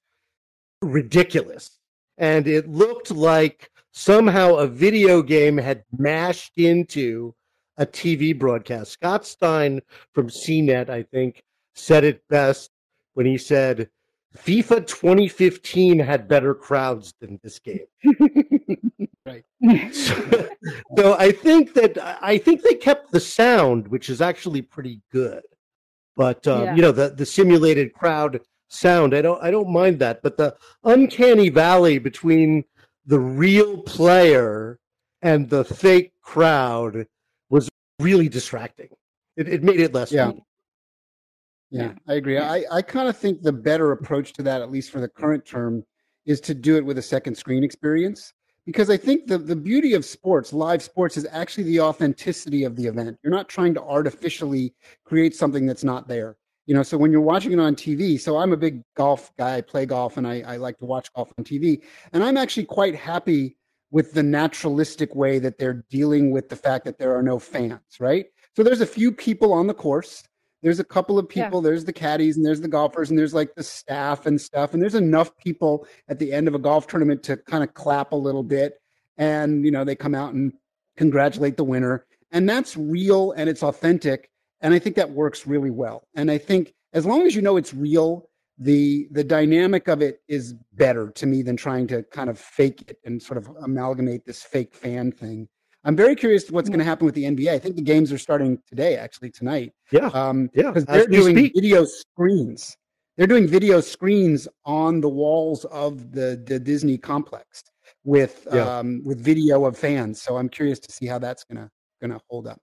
ridiculous. 0.82 1.80
And 2.18 2.48
it 2.48 2.70
looked 2.70 3.12
like 3.12 3.70
somehow 3.94 4.56
a 4.56 4.68
video 4.68 5.22
game 5.22 5.58
had 5.58 5.84
mashed 5.98 6.58
into 6.58 7.34
a 7.78 7.86
TV 7.86 8.38
broadcast. 8.38 8.92
Scott 8.92 9.26
Stein 9.26 9.82
from 10.14 10.28
CNET, 10.28 10.90
I 10.90 11.04
think, 11.04 11.44
said 11.76 12.04
it 12.04 12.28
best 12.28 12.72
when 13.14 13.26
he 13.26 13.38
said, 13.38 13.90
FIFA 14.38 14.88
2015 14.88 16.00
had 16.00 16.28
better 16.28 16.56
crowds 16.56 17.14
than 17.22 17.40
this 17.42 17.60
game. 17.60 17.86
Right. 19.26 19.46
so, 19.94 20.50
so 20.98 21.16
I 21.18 21.32
think 21.32 21.74
that 21.76 21.98
I 22.22 22.38
think 22.38 22.62
they 22.62 22.74
kept 22.74 23.10
the 23.14 23.22
sound, 23.22 23.88
which 23.88 24.10
is 24.10 24.20
actually 24.20 24.62
pretty 24.62 25.02
good. 25.14 25.44
But 26.18 26.46
um, 26.46 26.64
yeah. 26.64 26.76
you 26.76 26.82
know 26.82 26.92
the 26.92 27.12
the 27.12 27.26
simulated 27.26 27.94
crowd 27.94 28.42
sound, 28.68 29.16
I 29.16 29.22
don't 29.22 29.42
I 29.42 29.50
don't 29.50 29.72
mind 29.72 30.00
that. 30.00 30.24
But 30.24 30.36
the 30.36 30.58
uncanny 30.84 31.48
valley 31.48 32.00
between 32.00 32.66
the 33.06 33.20
real 33.20 33.82
player 33.84 34.80
and 35.22 35.50
the 35.50 35.64
fake 35.64 36.14
crowd 36.22 37.06
was 37.50 37.70
really 38.00 38.30
distracting. 38.30 38.90
It, 39.38 39.48
it 39.48 39.64
made 39.64 39.80
it 39.80 39.94
less 39.94 40.12
yeah. 40.12 40.28
fun. 40.28 40.42
Yeah, 41.72 41.94
I 42.08 42.14
agree. 42.14 42.38
I, 42.38 42.64
I 42.72 42.82
kind 42.84 43.10
of 43.10 43.18
think 43.18 43.42
the 43.42 43.52
better 43.52 43.94
approach 43.94 44.34
to 44.34 44.44
that, 44.44 44.62
at 44.62 44.70
least 44.70 44.92
for 44.92 45.02
the 45.02 45.08
current 45.08 45.44
term, 45.44 45.84
is 46.26 46.40
to 46.42 46.54
do 46.54 46.78
it 46.78 46.86
with 46.86 47.00
a 47.00 47.02
second 47.02 47.36
screen 47.36 47.64
experience. 47.64 48.34
Because 48.66 48.90
I 48.90 48.96
think 48.96 49.28
the, 49.28 49.38
the 49.38 49.56
beauty 49.56 49.94
of 49.94 50.06
sports, 50.06 50.54
live 50.54 50.82
sports, 50.84 51.18
is 51.18 51.28
actually 51.32 51.66
the 51.66 51.82
authenticity 51.82 52.64
of 52.64 52.76
the 52.76 52.86
event. 52.86 53.18
You're 53.24 53.34
not 53.34 53.50
trying 53.50 53.74
to 53.74 53.82
artificially 53.82 54.74
create 55.04 55.36
something 55.36 55.66
that's 55.66 55.84
not 55.84 56.08
there. 56.08 56.38
You 56.66 56.74
know, 56.74 56.84
so 56.84 56.98
when 56.98 57.12
you're 57.12 57.22
watching 57.22 57.52
it 57.52 57.60
on 57.60 57.76
TV, 57.76 58.20
so 58.20 58.38
I'm 58.38 58.54
a 58.54 58.58
big 58.58 58.84
golf 58.96 59.32
guy, 59.38 59.58
I 59.58 59.62
play 59.62 59.86
golf, 59.86 60.18
and 60.18 60.26
I, 60.26 60.42
I 60.42 60.58
like 60.58 60.78
to 60.80 60.86
watch 60.86 61.12
golf 61.14 61.32
on 61.38 61.44
TV. 61.44 61.82
And 62.14 62.24
I'm 62.24 62.38
actually 62.38 62.66
quite 62.66 62.96
happy 62.96 63.58
with 63.92 64.14
the 64.14 64.24
naturalistic 64.24 65.14
way 65.14 65.40
that 65.40 65.60
they're 65.60 65.86
dealing 65.90 66.32
with 66.32 66.50
the 66.50 66.56
fact 66.56 66.84
that 66.86 66.98
there 66.98 67.16
are 67.16 67.22
no 67.22 67.38
fans, 67.38 68.00
right? 68.00 68.26
So 68.56 68.64
there's 68.64 68.82
a 68.82 68.88
few 68.88 69.12
people 69.12 69.54
on 69.54 69.68
the 69.68 69.74
course. 69.74 70.24
There's 70.64 70.80
a 70.80 70.84
couple 70.84 71.20
of 71.20 71.30
people. 71.30 71.62
Yeah. 71.62 71.70
There's 71.70 71.86
the 71.86 71.94
caddies 71.94 72.38
and 72.38 72.46
there's 72.46 72.62
the 72.62 72.68
golfers 72.68 73.10
and 73.10 73.20
there's 73.20 73.34
like 73.34 73.54
the 73.54 73.64
staff 73.64 74.26
and 74.26 74.40
stuff. 74.40 74.74
And 74.74 74.82
there's 74.82 74.96
enough 74.96 75.36
people 75.38 75.86
at 76.08 76.18
the 76.18 76.32
end 76.32 76.48
of 76.48 76.56
a 76.56 76.60
golf 76.60 76.88
tournament 76.88 77.22
to 77.24 77.38
kind 77.38 77.64
of 77.64 77.74
clap 77.74 78.14
a 78.14 78.16
little 78.16 78.44
bit. 78.44 78.76
And, 79.18 79.66
you 79.66 79.72
know, 79.72 79.84
they 79.84 79.96
come 79.96 80.16
out 80.16 80.34
and 80.34 80.54
congratulate 80.98 81.58
the 81.58 81.64
winner. 81.64 82.06
And 82.32 82.50
that's 82.50 82.78
real 82.78 83.34
and 83.34 83.50
it's 83.50 83.62
authentic. 83.62 84.32
And 84.64 84.74
I 84.74 84.80
think 84.80 84.96
that 84.96 85.12
works 85.12 85.46
really 85.46 85.70
well. 85.70 86.08
And 86.16 86.32
I 86.32 86.38
think 86.40 86.74
as 86.94 87.06
long 87.06 87.28
as 87.28 87.36
you 87.36 87.42
know 87.42 87.58
it's 87.58 87.74
real, 87.74 88.30
the 88.58 89.08
the 89.12 89.24
dynamic 89.24 89.88
of 89.88 90.02
it 90.02 90.22
is 90.28 90.54
better 90.74 91.10
to 91.12 91.26
me 91.26 91.42
than 91.42 91.58
trying 91.58 91.88
to 91.88 92.04
kind 92.04 92.30
of 92.30 92.40
fake 92.40 92.84
it 92.88 92.98
and 93.04 93.22
sort 93.22 93.38
of 93.38 93.50
amalgamate 93.62 94.26
this 94.26 94.42
fake 94.42 94.74
fan 94.74 95.12
thing. 95.12 95.48
I'm 95.84 95.98
very 95.98 96.16
curious 96.16 96.50
what's 96.50 96.70
going 96.70 96.80
to 96.80 96.86
happen 96.86 97.06
with 97.06 97.16
the 97.16 97.26
NBA. 97.26 97.50
I 97.50 97.60
think 97.60 97.76
the 97.76 97.82
games 97.82 98.12
are 98.14 98.18
starting 98.18 98.58
today, 98.68 98.96
actually 98.96 99.32
tonight. 99.32 99.74
Yeah, 99.92 100.08
um, 100.14 100.50
yeah, 100.54 100.72
because 100.72 100.86
they're 100.86 101.08
doing 101.08 101.36
speak. 101.36 101.54
video 101.56 101.84
screens. 101.84 102.78
They're 103.18 103.28
doing 103.28 103.48
video 103.48 103.82
screens 103.82 104.48
on 104.66 105.02
the 105.02 105.10
walls 105.10 105.66
of 105.66 106.14
the 106.14 106.42
the 106.46 106.60
Disney 106.60 106.98
complex 106.98 107.64
with 108.04 108.48
yeah. 108.54 108.80
um, 108.80 109.02
with 109.04 109.20
video 109.20 109.66
of 109.66 109.78
fans. 109.78 110.22
So 110.22 110.38
I'm 110.38 110.48
curious 110.48 110.80
to 110.80 110.92
see 110.92 111.06
how 111.06 111.20
that's 111.20 111.44
gonna 111.44 111.70
gonna 112.02 112.22
hold 112.30 112.48
up. 112.48 112.62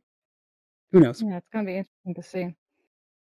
Who 0.93 1.01
knows? 1.01 1.23
Yeah, 1.23 1.37
it's 1.37 1.49
gonna 1.53 1.67
be 1.67 1.77
interesting 1.79 2.15
to 2.15 2.23
see 2.23 2.55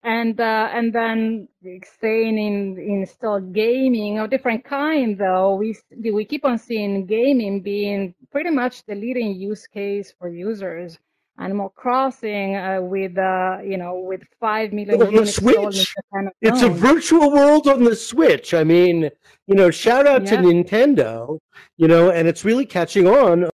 and 0.05 0.39
uh, 0.39 0.69
and 0.73 0.93
then 0.93 1.49
staying 1.97 2.39
in 2.39 2.79
in 2.79 3.07
still 3.07 3.41
gaming 3.41 4.19
of 4.19 4.29
different 4.29 4.63
kind 4.63 5.17
though 5.17 5.55
we 5.55 5.77
we 6.13 6.25
keep 6.25 6.45
on 6.45 6.59
seeing 6.59 7.07
gaming 7.07 7.63
being 7.63 8.15
pretty 8.31 8.51
much 8.51 8.85
the 8.85 8.95
leading 8.95 9.35
use 9.35 9.67
case 9.67 10.15
for 10.19 10.29
users 10.29 10.99
Animal 11.37 11.71
Crossing 11.71 12.55
uh, 12.55 12.81
with 12.81 13.19
uh, 13.19 13.59
you 13.65 13.77
know 13.77 13.99
with 13.99 14.23
five 14.39 14.73
million 14.73 15.03
on 15.03 15.15
the 15.17 15.27
Switch. 15.27 15.93
It's 16.41 16.63
a 16.63 16.69
virtual 16.69 17.33
world 17.33 17.67
on 17.67 17.83
the 17.83 17.97
Switch. 17.97 18.55
I 18.55 18.63
mean, 18.63 19.11
you 19.49 19.55
know, 19.57 19.69
shout 19.69 20.07
out 20.07 20.23
yeah. 20.23 20.31
to 20.31 20.37
Nintendo. 20.37 21.41
You 21.77 21.89
know, 21.89 22.11
and 22.11 22.29
it's 22.29 22.45
really 22.45 22.65
catching 22.65 23.09
on. 23.09 23.51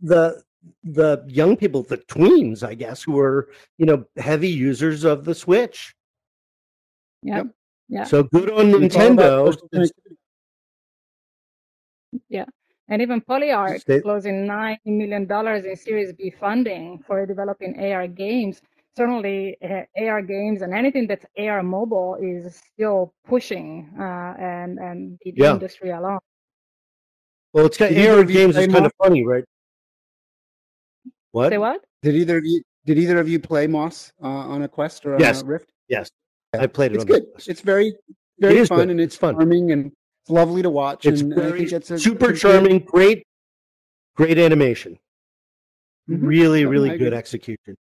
The 0.00 0.42
the 0.84 1.24
young 1.28 1.56
people, 1.56 1.82
the 1.82 1.98
tweens, 1.98 2.62
I 2.62 2.74
guess, 2.74 3.02
who 3.02 3.18
are 3.18 3.48
you 3.78 3.86
know 3.86 4.04
heavy 4.16 4.48
users 4.48 5.04
of 5.04 5.24
the 5.24 5.34
Switch. 5.34 5.94
Yep. 7.22 7.46
Yeah. 7.88 8.04
So 8.04 8.24
good 8.24 8.50
on 8.50 8.72
Nintendo. 8.72 9.56
Yeah. 12.28 12.44
And 12.88 13.02
even 13.02 13.20
Polyarc 13.20 13.80
State. 13.80 14.02
closing 14.04 14.46
$9 14.46 14.76
million 14.84 15.30
in 15.30 15.76
Series 15.76 16.12
B 16.12 16.32
funding 16.38 17.02
for 17.06 17.26
developing 17.26 17.78
AR 17.80 18.06
games. 18.06 18.62
Certainly, 18.96 19.58
uh, 19.62 19.82
AR 19.98 20.22
games 20.22 20.62
and 20.62 20.72
anything 20.72 21.06
that's 21.06 21.26
AR 21.36 21.62
mobile 21.62 22.16
is 22.20 22.62
still 22.72 23.12
pushing 23.26 23.90
uh, 23.98 24.34
and, 24.38 24.78
and 24.78 25.18
the 25.24 25.34
yeah. 25.36 25.52
industry 25.52 25.90
along. 25.90 26.20
Well, 27.52 27.66
it's 27.66 27.76
kind 27.76 27.94
of, 27.94 28.18
AR 28.18 28.24
games 28.24 28.56
is 28.56 28.72
kind 28.72 28.86
of 28.86 28.92
funny, 29.02 29.24
right? 29.24 29.44
What? 31.36 31.52
Say 31.52 31.58
what? 31.58 31.84
Did 32.00 32.14
either 32.14 32.38
of 32.38 32.46
you 32.46 32.62
did 32.86 32.96
either 32.96 33.18
of 33.18 33.28
you 33.28 33.38
play 33.38 33.66
Moss 33.66 34.10
uh, 34.22 34.26
on 34.26 34.62
a 34.62 34.68
Quest 34.68 35.04
or 35.04 35.18
yes. 35.20 35.42
a 35.42 35.44
Rift? 35.44 35.70
Yes, 35.86 36.10
I 36.58 36.66
played 36.66 36.92
it. 36.92 36.94
It's 36.94 37.04
good. 37.04 37.24
It's 37.46 37.60
very 37.60 37.92
very 38.38 38.60
it 38.60 38.68
fun 38.68 38.78
good. 38.78 38.90
and 38.92 39.00
it's 39.02 39.16
fun. 39.16 39.34
charming 39.34 39.70
and 39.70 39.92
it's 40.22 40.30
lovely 40.30 40.62
to 40.62 40.70
watch. 40.70 41.04
It's 41.04 41.20
and 41.20 41.34
very, 41.34 41.48
I 41.48 41.58
think 41.58 41.72
it's 41.72 41.90
a, 41.90 41.98
super 41.98 42.30
it's 42.30 42.40
charming. 42.40 42.78
Good. 42.78 42.86
Great, 42.86 43.26
great 44.16 44.38
animation. 44.38 44.98
Mm-hmm. 46.08 46.24
Really, 46.24 46.64
really 46.64 46.96
good 46.96 47.12
execution. 47.12 47.76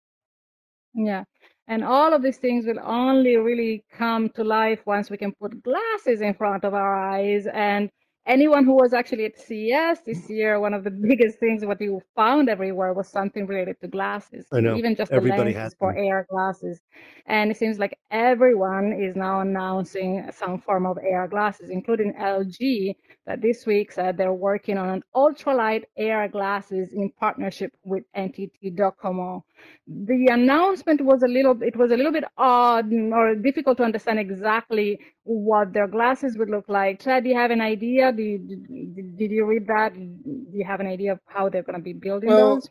Yeah. 0.96 1.24
And 1.68 1.84
all 1.84 2.12
of 2.12 2.24
these 2.24 2.38
things 2.38 2.66
will 2.66 2.80
only 2.84 3.38
really 3.38 3.86
come 3.92 4.30
to 4.30 4.44
life 4.44 4.80
once 4.88 5.12
we 5.12 5.18
can 5.18 5.32
put 5.40 5.62
glasses 5.62 6.22
in 6.22 6.34
front 6.34 6.64
of 6.64 6.74
our 6.74 6.96
eyes 6.96 7.46
and 7.54 7.92
anyone 8.26 8.66
who 8.66 8.74
was 8.74 8.94
actually 8.94 9.26
at 9.26 9.40
CES 9.40 10.02
this 10.06 10.30
year, 10.30 10.60
one 10.60 10.74
of 10.74 10.84
the 10.84 10.92
biggest 11.10 11.40
things 11.40 11.66
what 11.66 11.82
you 11.82 12.02
found 12.16 12.50
everywhere 12.50 12.94
was 12.94 13.10
something 13.10 13.46
related 13.48 13.80
to 13.82 13.88
glasses. 13.88 14.48
I 14.52 14.62
know. 14.62 14.76
Even 14.78 14.96
just 14.96 15.12
Everybody 15.12 15.54
the 15.54 15.60
lenses 15.60 15.76
for 15.80 15.98
AR 15.98 16.26
glasses. 16.30 16.82
And 17.28 17.52
it 17.52 17.58
seems 17.58 17.80
like 17.80 17.98
everyone 18.12 18.94
is 18.94 19.16
now 19.16 19.42
announcing 19.42 20.30
some 20.34 20.60
form 20.60 20.86
of 20.86 20.98
AR 21.00 21.28
glasses, 21.28 21.70
including 21.70 22.14
LG, 22.14 22.96
that 23.26 23.42
this 23.42 23.66
week 23.66 23.92
said 23.92 24.18
they're 24.18 24.34
working 24.34 24.78
on 24.78 24.90
an 24.90 25.04
ultralight 25.16 25.84
AR 25.98 26.28
glasses 26.30 26.94
in 26.94 27.10
partnership 27.12 27.74
with 27.84 28.04
NTT 28.16 28.76
Docomo. 28.78 29.44
The 29.88 30.28
announcement 30.32 31.02
was 31.02 31.24
a 31.24 31.28
little 31.28 31.62
it 31.62 31.76
was 31.76 31.92
a 31.92 31.98
little 31.98 32.12
bit 32.12 32.26
odd 32.38 32.92
or 32.94 33.36
difficult 33.36 33.78
to 33.78 33.84
understand 33.84 34.20
exactly 34.20 35.00
what 35.24 35.74
their 35.74 35.88
glasses 35.88 36.38
would 36.38 36.50
look 36.50 36.68
like. 36.70 37.02
Chad, 37.02 37.24
do 37.24 37.30
you 37.30 37.38
have 37.38 37.52
an 37.52 37.62
idea? 37.62 38.13
Do 38.16 38.24
you, 38.24 38.38
did, 38.38 39.18
did 39.18 39.32
you 39.32 39.46
read 39.46 39.68
that? 39.68 39.94
Do 39.94 40.48
you 40.52 40.66
have 40.66 40.80
an 40.80 40.88
idea 40.88 41.14
of 41.14 41.20
how 41.26 41.50
they're 41.50 41.64
going 41.64 41.78
to 41.78 41.84
be 41.84 41.94
building 41.94 42.30
well, 42.30 42.56
those? 42.56 42.70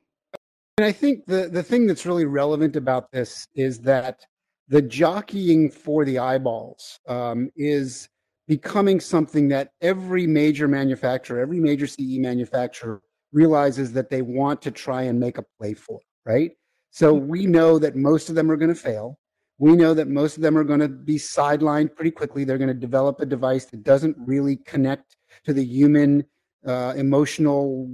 And 0.78 0.86
I 0.86 0.92
think 0.92 1.26
the, 1.26 1.48
the 1.48 1.62
thing 1.62 1.86
that's 1.86 2.06
really 2.06 2.24
relevant 2.24 2.76
about 2.76 3.10
this 3.12 3.46
is 3.54 3.78
that 3.80 4.24
the 4.68 4.82
jockeying 4.82 5.70
for 5.70 6.04
the 6.04 6.18
eyeballs 6.18 6.98
um, 7.06 7.50
is 7.56 8.08
becoming 8.48 9.00
something 9.00 9.48
that 9.48 9.72
every 9.80 10.26
major 10.26 10.68
manufacturer, 10.68 11.40
every 11.40 11.60
major 11.60 11.86
CE 11.86 12.18
manufacturer 12.18 13.02
realizes 13.32 13.92
that 13.92 14.10
they 14.10 14.22
want 14.22 14.62
to 14.62 14.70
try 14.70 15.02
and 15.02 15.18
make 15.18 15.38
a 15.38 15.44
play 15.58 15.74
for, 15.74 16.00
right? 16.24 16.52
So 16.90 17.14
we 17.14 17.46
know 17.46 17.78
that 17.78 17.96
most 17.96 18.28
of 18.28 18.34
them 18.34 18.50
are 18.50 18.56
going 18.56 18.74
to 18.74 18.80
fail. 18.80 19.18
We 19.58 19.72
know 19.72 19.94
that 19.94 20.08
most 20.08 20.36
of 20.36 20.42
them 20.42 20.58
are 20.58 20.64
going 20.64 20.80
to 20.80 20.88
be 20.88 21.16
sidelined 21.16 21.94
pretty 21.94 22.10
quickly. 22.10 22.44
They're 22.44 22.58
going 22.58 22.68
to 22.68 22.74
develop 22.74 23.20
a 23.20 23.26
device 23.26 23.66
that 23.66 23.84
doesn't 23.84 24.16
really 24.18 24.56
connect 24.56 25.16
to 25.44 25.52
the 25.52 25.64
human 25.64 26.24
uh, 26.66 26.94
emotional 26.96 27.88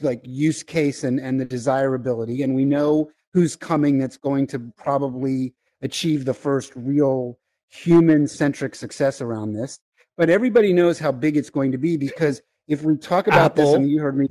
like 0.00 0.20
use 0.24 0.62
case 0.62 1.04
and, 1.04 1.20
and 1.20 1.40
the 1.40 1.44
desirability. 1.44 2.42
And 2.42 2.54
we 2.54 2.64
know 2.64 3.10
who's 3.32 3.56
coming 3.56 3.98
that's 3.98 4.16
going 4.16 4.46
to 4.48 4.58
probably 4.76 5.54
achieve 5.82 6.24
the 6.24 6.34
first 6.34 6.72
real 6.74 7.38
human 7.68 8.26
centric 8.26 8.74
success 8.74 9.20
around 9.20 9.52
this. 9.52 9.78
But 10.16 10.30
everybody 10.30 10.72
knows 10.72 10.98
how 10.98 11.12
big 11.12 11.36
it's 11.36 11.50
going 11.50 11.70
to 11.72 11.78
be 11.78 11.96
because 11.96 12.42
if 12.66 12.82
we 12.82 12.96
talk 12.96 13.28
about 13.28 13.52
Apple. 13.52 13.64
this, 13.64 13.74
and 13.74 13.90
you 13.90 14.00
heard 14.00 14.16
me, 14.16 14.26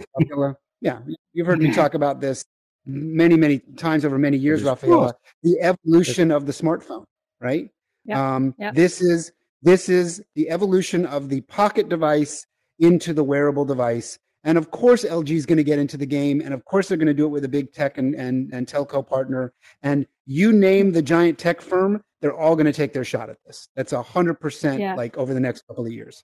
yeah, 0.82 1.00
you've 1.34 1.48
heard 1.48 1.60
me 1.60 1.72
talk 1.72 1.94
about 1.94 2.20
this 2.20 2.44
many, 2.86 3.36
many 3.36 3.60
times 3.78 4.06
over 4.06 4.18
many 4.18 4.38
years, 4.38 4.64
Rafaela, 4.64 5.14
the 5.44 5.60
evolution 5.62 6.32
of 6.32 6.46
the 6.46 6.52
smartphone, 6.52 7.06
right? 7.40 7.70
Yeah. 8.06 8.36
Um, 8.36 8.56
yeah. 8.60 8.72
This 8.72 9.02
is 9.02 9.32
this 9.62 9.90
is 9.90 10.22
the 10.36 10.50
evolution 10.50 11.06
of 11.06 11.30
the 11.30 11.42
pocket 11.42 11.90
device 11.90 12.46
into 12.80 13.14
the 13.14 13.24
wearable 13.24 13.66
device. 13.66 14.18
And 14.44 14.58
of 14.58 14.72
course, 14.72 15.04
LG 15.04 15.30
is 15.32 15.46
going 15.46 15.58
to 15.58 15.64
get 15.64 15.80
into 15.80 15.98
the 15.98 16.06
game. 16.06 16.42
And 16.42 16.54
of 16.54 16.64
course, 16.64 16.88
they're 16.88 16.98
going 16.98 17.08
to 17.08 17.14
do 17.14 17.26
it 17.26 17.30
with 17.30 17.44
a 17.44 17.50
big 17.50 17.74
tech 17.74 17.98
and, 17.98 18.16
and, 18.16 18.54
and 18.54 18.68
telco 18.68 19.06
partner. 19.06 19.54
And 19.82 20.08
you 20.26 20.54
name 20.54 20.92
the 20.92 21.02
giant 21.02 21.38
tech 21.38 21.60
firm, 21.60 22.04
they're 22.22 22.38
all 22.38 22.56
going 22.56 22.66
to 22.66 22.74
take 22.74 22.94
their 22.94 23.04
shot 23.04 23.30
at 23.30 23.38
this. 23.46 23.68
That's 23.76 23.94
a 23.94 24.02
hundred 24.02 24.36
percent 24.36 24.98
like 24.98 25.18
over 25.18 25.34
the 25.34 25.40
next 25.40 25.68
couple 25.68 25.86
of 25.86 25.92
years. 25.92 26.24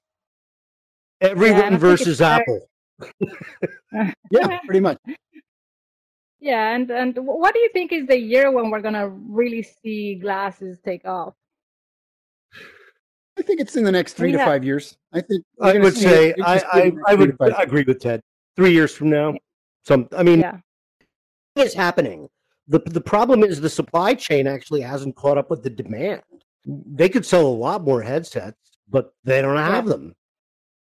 Everyone 1.22 1.74
yeah, 1.74 1.78
versus 1.78 2.22
Apple. 2.22 2.68
yeah, 4.32 4.60
pretty 4.66 4.80
much. 4.80 4.98
Yeah, 6.40 6.76
and 6.76 6.90
and 6.92 7.18
what 7.18 7.54
do 7.54 7.62
you 7.62 7.70
think 7.72 7.94
is 7.94 8.06
the 8.08 8.18
year 8.18 8.52
when 8.52 8.70
we're 8.70 8.82
gonna 8.82 9.08
really 9.08 9.64
see 9.64 10.16
glasses 10.16 10.78
take 10.84 11.06
off? 11.06 11.34
I 13.38 13.42
think 13.42 13.60
it's 13.60 13.76
in 13.76 13.84
the 13.84 13.92
next 13.92 14.14
three 14.14 14.32
to 14.32 14.38
five 14.38 14.64
years. 14.64 14.98
I 15.12 15.22
think 15.22 15.44
I 15.60 15.78
would 15.80 15.96
say 15.98 16.34
I, 16.44 16.62
I, 16.72 16.92
I 17.08 17.16
would 17.16 17.36
agree 17.40 17.84
with 17.86 18.00
Ted. 18.00 18.22
three 18.56 18.72
years 18.72 18.94
from 18.96 19.10
now. 19.10 19.34
Some, 19.86 20.08
I 20.16 20.24
mean, 20.24 20.40
yeah. 20.40 20.58
is 21.56 21.74
happening. 21.74 22.30
The, 22.68 22.80
the 22.80 23.02
problem 23.02 23.44
is 23.44 23.60
the 23.60 23.70
supply 23.70 24.14
chain 24.14 24.48
actually 24.48 24.82
hasn't 24.82 25.16
caught 25.16 25.38
up 25.38 25.50
with 25.50 25.64
the 25.64 25.70
demand. 25.70 26.22
They 26.66 27.10
could 27.10 27.26
sell 27.26 27.46
a 27.46 27.48
lot 27.48 27.84
more 27.84 28.02
headsets, 28.02 28.58
but 28.90 29.14
they 29.24 29.42
don't 29.42 29.58
have 29.58 29.86
yeah. 29.86 29.92
them. 29.92 30.16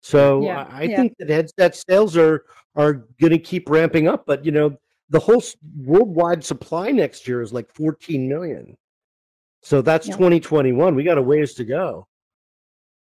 So 0.01 0.43
yeah. 0.43 0.67
I, 0.69 0.81
I 0.81 0.83
yeah. 0.83 0.95
think 0.97 1.15
that 1.17 1.29
headset 1.29 1.75
sales 1.75 2.15
are 2.15 2.45
are 2.75 2.93
going 3.19 3.31
to 3.31 3.39
keep 3.39 3.69
ramping 3.69 4.07
up. 4.07 4.25
But 4.27 4.45
you 4.45 4.51
know, 4.51 4.77
the 5.09 5.19
whole 5.19 5.41
worldwide 5.77 6.43
supply 6.43 6.91
next 6.91 7.27
year 7.27 7.41
is 7.41 7.53
like 7.53 7.73
14 7.73 8.27
million. 8.27 8.77
So 9.63 9.81
that's 9.81 10.05
2021. 10.05 10.93
We 10.93 11.03
got 11.03 11.17
a 11.17 11.21
ways 11.21 11.55
to 11.55 11.63
go. 11.63 12.07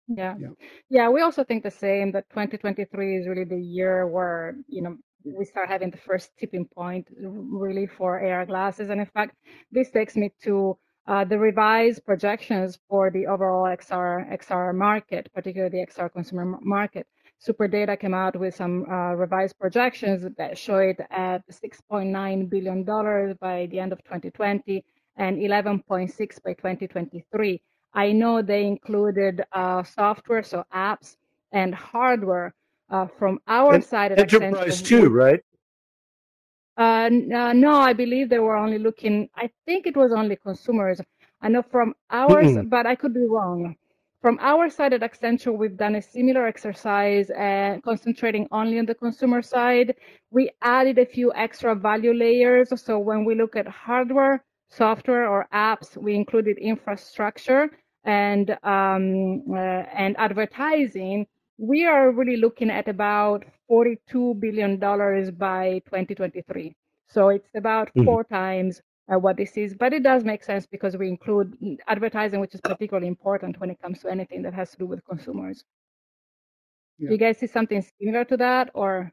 Yeah. 0.09 0.35
yeah. 0.39 0.49
Yeah. 0.89 1.09
We 1.11 1.21
also 1.21 1.45
think 1.45 1.63
the 1.63 1.71
same 1.71 2.13
that 2.13 2.29
2023 2.31 3.17
is 3.19 3.29
really 3.29 3.45
the 3.45 3.61
year 3.61 4.07
where, 4.07 4.57
you 4.69 4.83
know, 4.83 4.97
we 5.25 5.45
start 5.45 5.69
having 5.69 5.91
the 5.91 5.99
first 5.99 6.31
tipping 6.39 6.67
point 6.67 7.09
really 7.21 7.87
for 7.87 8.21
AR 8.21 8.47
glasses. 8.47 8.89
And 8.91 9.01
in 9.01 9.07
fact, 9.07 9.37
this 9.71 9.91
takes 9.91 10.17
me 10.17 10.33
to 10.45 10.79
uh, 11.07 11.25
the 11.25 11.39
revised 11.39 12.05
projections 12.05 12.79
for 12.89 13.11
the 13.11 13.27
overall 13.27 13.65
XR 13.65 14.31
XR 14.41 14.75
market, 14.75 15.31
particularly 15.35 15.71
the 15.81 15.87
XR 15.93 16.13
consumer 16.13 16.59
market. 16.63 17.07
Superdata 17.47 17.99
came 17.99 18.15
out 18.15 18.39
with 18.39 18.55
some 18.55 18.85
uh, 18.91 19.15
revised 19.15 19.59
projections 19.59 20.27
that 20.39 20.59
show 20.59 20.79
it 20.79 20.99
at 21.11 21.43
6.9 21.51 22.51
billion 22.51 22.85
dollars 22.85 23.35
by 23.41 23.67
the 23.71 23.79
end 23.79 23.93
of 23.93 24.03
2020 24.05 24.85
and 25.17 25.39
11.6 25.39 26.43
by 26.43 26.53
2023. 26.55 27.63
I 27.99 28.13
know 28.13 28.43
they 28.43 28.65
included 28.65 29.43
uh, 29.53 29.83
software, 29.83 30.45
so 30.45 30.65
apps 30.73 31.17
and 31.51 31.75
hardware 31.75 32.55
uh, 32.91 33.07
from 33.19 33.41
our 33.49 33.75
and 33.75 33.85
side. 33.85 34.13
At 34.13 34.21
enterprise 34.21 34.81
too, 34.81 35.09
right? 35.09 35.41
Uh, 36.77 37.11
uh, 37.41 37.53
no, 37.67 37.75
I 37.91 37.93
believe 37.93 38.29
they 38.29 38.39
were 38.39 38.57
only 38.57 38.79
looking. 38.79 39.29
I 39.35 39.51
think 39.67 39.89
it 39.89 39.97
was 39.97 40.13
only 40.13 40.37
consumers. 40.37 41.01
I 41.43 41.49
know 41.49 41.63
from 41.63 41.93
ours, 42.11 42.53
mm-hmm. 42.53 42.69
but 42.69 42.87
I 42.87 42.95
could 42.95 43.15
be 43.15 43.27
wrong. 43.27 43.75
From 44.23 44.39
our 44.41 44.71
side 44.71 44.93
at 44.93 45.01
Accenture, 45.01 45.57
we've 45.61 45.77
done 45.77 45.97
a 45.97 46.03
similar 46.03 46.47
exercise 46.47 47.31
and 47.31 47.83
concentrating 47.83 48.47
only 48.53 48.79
on 48.79 48.87
the 48.87 48.95
consumer 48.95 49.43
side. 49.43 49.97
We 50.31 50.51
added 50.63 50.99
a 50.99 51.07
few 51.07 51.33
extra 51.35 51.75
value 51.75 52.15
layers. 52.15 52.69
So 52.81 53.01
when 53.01 53.25
we 53.25 53.35
look 53.35 53.57
at 53.57 53.67
hardware, 53.67 54.45
software, 54.69 55.27
or 55.29 55.49
apps, 55.53 55.97
we 55.97 56.15
included 56.15 56.59
infrastructure 56.59 57.71
and 58.09 58.57
um, 58.63 59.45
uh, 59.53 59.85
and 60.03 60.17
advertising 60.19 61.27
we 61.59 61.85
are 61.85 62.13
really 62.13 62.37
looking 62.37 62.71
at 62.71 62.89
about 62.89 63.45
$42 63.71 64.39
billion 64.39 64.79
by 64.79 65.83
2023. 65.87 66.75
So 67.09 67.31
it's 67.31 67.51
about 67.57 67.89
mm-hmm. 67.89 68.05
four 68.05 68.25
times 68.25 68.81
uh, 69.13 69.19
what 69.19 69.37
this 69.37 69.57
is, 69.57 69.75
but 69.75 69.93
it 69.93 70.05
does 70.05 70.23
make 70.23 70.45
sense 70.45 70.67
because 70.67 70.97
we 70.97 71.09
include 71.09 71.57
advertising, 71.89 72.39
which 72.41 72.55
is 72.55 72.61
particularly 72.61 73.09
important 73.09 73.59
when 73.59 73.71
it 73.71 73.83
comes 73.83 74.01
to 74.01 74.09
anything 74.09 74.43
that 74.43 74.55
has 74.55 74.71
to 74.71 74.77
do 74.79 74.87
with 74.87 75.05
consumers. 75.05 75.65
Yeah. 76.99 77.09
Do 77.09 77.15
you 77.15 77.19
guys 77.19 77.39
see 77.39 77.47
something 77.49 77.85
similar 78.01 78.25
to 78.27 78.37
that 78.37 78.71
or? 78.75 79.13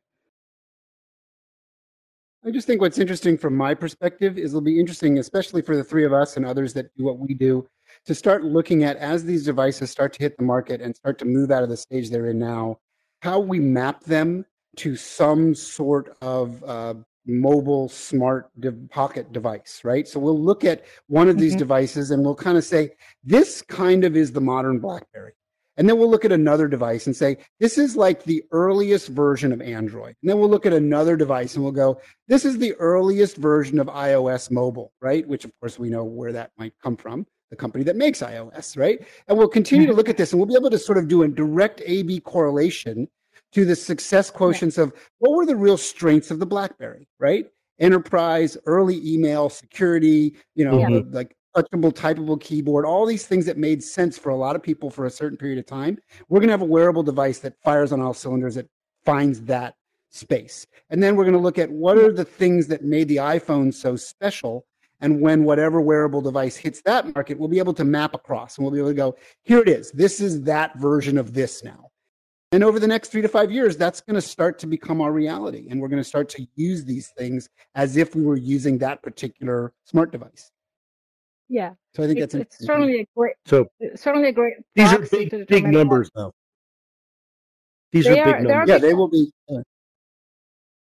I 2.45 2.51
just 2.51 2.67
think 2.67 2.79
what's 2.79 2.99
interesting 2.99 3.39
from 3.39 3.57
my 3.57 3.73
perspective 3.73 4.37
is 4.37 4.51
it'll 4.51 4.61
be 4.61 4.79
interesting, 4.79 5.17
especially 5.17 5.63
for 5.63 5.75
the 5.75 5.83
three 5.83 6.05
of 6.05 6.13
us 6.13 6.37
and 6.37 6.45
others 6.45 6.73
that 6.73 6.95
do 6.95 7.05
what 7.05 7.17
we 7.17 7.33
do, 7.33 7.67
to 8.05 8.15
start 8.15 8.43
looking 8.43 8.83
at 8.83 8.97
as 8.97 9.23
these 9.23 9.45
devices 9.45 9.91
start 9.91 10.13
to 10.13 10.19
hit 10.23 10.37
the 10.37 10.43
market 10.43 10.81
and 10.81 10.95
start 10.95 11.17
to 11.19 11.25
move 11.25 11.51
out 11.51 11.63
of 11.63 11.69
the 11.69 11.77
stage 11.77 12.09
they're 12.09 12.29
in 12.29 12.39
now, 12.39 12.79
how 13.21 13.39
we 13.39 13.59
map 13.59 14.03
them 14.03 14.45
to 14.77 14.95
some 14.95 15.55
sort 15.55 16.15
of 16.21 16.63
uh, 16.63 16.93
mobile 17.25 17.89
smart 17.89 18.49
de- 18.59 18.71
pocket 18.71 19.31
device, 19.31 19.81
right? 19.83 20.07
So 20.07 20.19
we'll 20.19 20.39
look 20.39 20.63
at 20.63 20.85
one 21.07 21.29
of 21.29 21.37
these 21.37 21.53
mm-hmm. 21.53 21.59
devices 21.59 22.11
and 22.11 22.23
we'll 22.23 22.35
kind 22.35 22.57
of 22.57 22.63
say, 22.63 22.91
this 23.23 23.61
kind 23.61 24.03
of 24.03 24.15
is 24.15 24.31
the 24.31 24.41
modern 24.41 24.79
BlackBerry. 24.79 25.33
And 25.77 25.89
then 25.89 25.97
we'll 25.97 26.09
look 26.09 26.23
at 26.23 26.31
another 26.31 26.69
device 26.69 27.05
and 27.05 27.15
say, 27.15 27.37
this 27.59 27.77
is 27.77 27.97
like 27.97 28.23
the 28.23 28.43
earliest 28.51 29.09
version 29.09 29.51
of 29.51 29.61
Android. 29.61 30.15
And 30.21 30.29
then 30.29 30.39
we'll 30.39 30.49
look 30.49 30.65
at 30.65 30.71
another 30.71 31.17
device 31.17 31.55
and 31.55 31.63
we'll 31.63 31.73
go, 31.73 31.99
this 32.27 32.45
is 32.45 32.57
the 32.57 32.73
earliest 32.75 33.35
version 33.35 33.79
of 33.79 33.87
iOS 33.87 34.49
mobile, 34.49 34.93
right? 35.01 35.27
Which 35.27 35.43
of 35.43 35.51
course 35.59 35.77
we 35.77 35.89
know 35.89 36.05
where 36.05 36.31
that 36.31 36.51
might 36.57 36.73
come 36.81 36.95
from 36.95 37.25
the 37.55 37.61
company 37.61 37.83
that 37.85 37.95
makes 37.95 38.19
iOS, 38.21 38.77
right? 38.77 39.05
And 39.27 39.37
we'll 39.37 39.47
continue 39.47 39.87
to 39.87 39.93
look 39.93 40.09
at 40.09 40.17
this 40.17 40.31
and 40.31 40.39
we'll 40.39 40.47
be 40.47 40.55
able 40.55 40.69
to 40.69 40.79
sort 40.79 40.97
of 40.97 41.07
do 41.07 41.23
a 41.23 41.27
direct 41.27 41.81
A 41.85 42.03
B 42.03 42.19
correlation 42.19 43.07
to 43.53 43.65
the 43.65 43.75
success 43.75 44.29
quotients 44.29 44.77
of 44.77 44.93
what 45.19 45.31
were 45.31 45.45
the 45.45 45.55
real 45.55 45.77
strengths 45.77 46.31
of 46.31 46.39
the 46.39 46.45
BlackBerry, 46.45 47.07
right? 47.19 47.45
Enterprise, 47.79 48.57
early 48.65 49.01
email, 49.05 49.49
security, 49.49 50.35
you 50.55 50.65
know, 50.65 50.79
yeah. 50.79 51.01
like 51.11 51.35
touchable, 51.55 51.93
typable 51.93 52.39
keyboard, 52.39 52.85
all 52.85 53.05
these 53.05 53.25
things 53.25 53.45
that 53.45 53.57
made 53.57 53.81
sense 53.81 54.17
for 54.17 54.29
a 54.29 54.35
lot 54.35 54.55
of 54.55 54.63
people 54.63 54.89
for 54.89 55.05
a 55.05 55.09
certain 55.09 55.37
period 55.37 55.57
of 55.57 55.65
time. 55.65 55.97
We're 56.27 56.39
going 56.39 56.49
to 56.49 56.53
have 56.53 56.61
a 56.61 56.65
wearable 56.65 57.03
device 57.03 57.39
that 57.39 57.53
fires 57.63 57.93
on 57.93 58.01
all 58.01 58.13
cylinders 58.13 58.55
that 58.55 58.67
finds 59.05 59.41
that 59.43 59.75
space. 60.09 60.65
And 60.89 61.01
then 61.01 61.15
we're 61.15 61.23
going 61.23 61.33
to 61.33 61.39
look 61.39 61.57
at 61.57 61.71
what 61.71 61.97
are 61.97 62.11
the 62.11 62.25
things 62.25 62.67
that 62.67 62.83
made 62.83 63.07
the 63.07 63.17
iPhone 63.17 63.73
so 63.73 63.95
special 63.95 64.65
and 65.01 65.21
when 65.21 65.43
whatever 65.43 65.81
wearable 65.81 66.21
device 66.21 66.55
hits 66.55 66.81
that 66.83 67.13
market, 67.13 67.37
we'll 67.37 67.49
be 67.49 67.59
able 67.59 67.73
to 67.73 67.83
map 67.83 68.13
across 68.13 68.57
and 68.57 68.65
we'll 68.65 68.73
be 68.73 68.79
able 68.79 68.89
to 68.89 68.95
go, 68.95 69.15
here 69.43 69.59
it 69.59 69.69
is. 69.69 69.91
This 69.91 70.21
is 70.21 70.43
that 70.43 70.77
version 70.77 71.17
of 71.17 71.33
this 71.33 71.63
now. 71.63 71.89
And 72.51 72.63
over 72.63 72.79
the 72.79 72.87
next 72.87 73.09
three 73.09 73.21
to 73.21 73.27
five 73.27 73.51
years, 73.51 73.75
that's 73.75 73.99
going 74.01 74.15
to 74.15 74.21
start 74.21 74.59
to 74.59 74.67
become 74.67 75.01
our 75.01 75.11
reality. 75.11 75.67
And 75.69 75.81
we're 75.81 75.89
going 75.89 76.01
to 76.01 76.07
start 76.07 76.29
to 76.29 76.47
use 76.55 76.85
these 76.85 77.09
things 77.17 77.49
as 77.73 77.97
if 77.97 78.15
we 78.15 78.21
were 78.21 78.37
using 78.37 78.77
that 78.77 79.03
particular 79.03 79.73
smart 79.83 80.11
device. 80.11 80.51
Yeah. 81.49 81.71
So 81.95 82.03
I 82.03 82.07
think 82.07 82.19
it's, 82.19 82.33
that's 82.33 82.55
it's 82.55 82.65
certainly 82.65 83.01
a 83.01 83.07
great. 83.15 83.35
So 83.45 83.67
certainly 83.95 84.29
a 84.29 84.31
great. 84.31 84.53
These 84.73 84.93
are 84.93 84.99
big, 84.99 85.47
big 85.47 85.67
numbers, 85.67 86.09
though. 86.15 86.33
These 87.91 88.05
they 88.05 88.19
are, 88.19 88.25
big 88.25 88.47
numbers. 88.47 88.69
Yeah, 88.69 88.77
they 88.77 88.93
will 88.93 89.09
be. 89.09 89.31
Uh, 89.49 89.61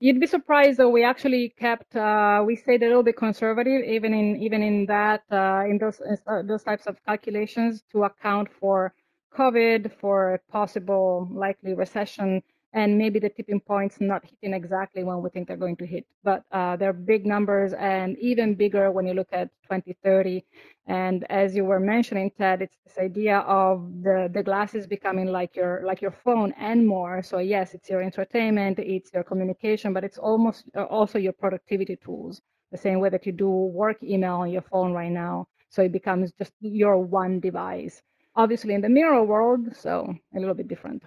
You'd 0.04 0.20
be 0.20 0.26
surprised 0.26 0.78
though. 0.78 0.90
We 0.90 1.02
actually 1.02 1.48
kept 1.58 1.96
uh, 1.96 2.42
we 2.46 2.56
stayed 2.56 2.82
a 2.82 2.86
little 2.86 3.02
bit 3.02 3.16
conservative, 3.16 3.80
even 3.96 4.12
in 4.12 4.36
even 4.46 4.62
in 4.62 4.84
that 4.86 5.22
uh, 5.32 5.64
in 5.70 5.78
those 5.78 5.98
uh, 6.26 6.42
those 6.42 6.62
types 6.62 6.86
of 6.86 7.02
calculations 7.06 7.82
to 7.92 8.04
account 8.04 8.48
for 8.60 8.92
COVID, 9.32 9.90
for 10.00 10.34
a 10.34 10.38
possible 10.52 11.26
likely 11.32 11.72
recession, 11.74 12.42
and 12.74 12.98
maybe 12.98 13.20
the 13.20 13.30
tipping 13.30 13.60
points 13.60 14.00
not 14.00 14.24
hitting 14.26 14.54
exactly 14.54 15.04
when 15.04 15.22
we 15.22 15.30
think 15.30 15.48
they're 15.48 15.56
going 15.56 15.76
to 15.76 15.86
hit. 15.86 16.06
But 16.24 16.44
uh, 16.52 16.76
they're 16.76 16.92
big 16.92 17.26
numbers 17.26 17.72
and 17.74 18.18
even 18.18 18.54
bigger 18.56 18.90
when 18.92 19.06
you 19.06 19.14
look 19.14 19.30
at 19.32 19.50
2030. 19.64 20.44
And 20.86 21.24
as 21.30 21.54
you 21.56 21.64
were 21.64 21.80
mentioning, 21.80 22.32
Ted, 22.36 22.62
it's 22.62 22.76
this 22.84 22.98
idea 22.98 23.38
of 23.40 24.02
the, 24.02 24.30
the 24.32 24.42
glasses 24.42 24.86
becoming 24.86 25.26
like 25.28 25.56
your 25.56 25.82
like 25.86 26.02
your 26.02 26.10
phone 26.10 26.52
and 26.58 26.86
more. 26.86 27.22
So 27.22 27.38
yes, 27.38 27.74
it's 27.74 27.88
your 27.90 28.02
entertainment, 28.02 28.78
it's 28.80 29.12
your 29.14 29.24
communication, 29.24 29.92
but 29.94 30.04
it's 30.04 30.18
almost 30.18 30.64
uh, 30.76 30.84
also 30.84 31.18
your 31.18 31.32
productivity 31.32 31.96
tools. 31.96 32.42
The 32.72 32.78
same 32.78 33.00
way 33.00 33.08
that 33.10 33.26
you 33.26 33.32
do 33.32 33.48
work 33.50 34.02
email 34.02 34.36
on 34.36 34.50
your 34.50 34.62
phone 34.62 34.92
right 34.92 35.12
now. 35.12 35.46
So 35.70 35.82
it 35.82 35.92
becomes 35.92 36.32
just 36.32 36.52
your 36.60 36.98
one 36.98 37.40
device. 37.40 38.02
Obviously 38.36 38.74
in 38.74 38.80
the 38.82 38.88
mirror 38.88 39.22
world, 39.24 39.76
so 39.76 40.12
a 40.34 40.40
little 40.40 40.54
bit 40.54 40.68
different. 40.68 41.02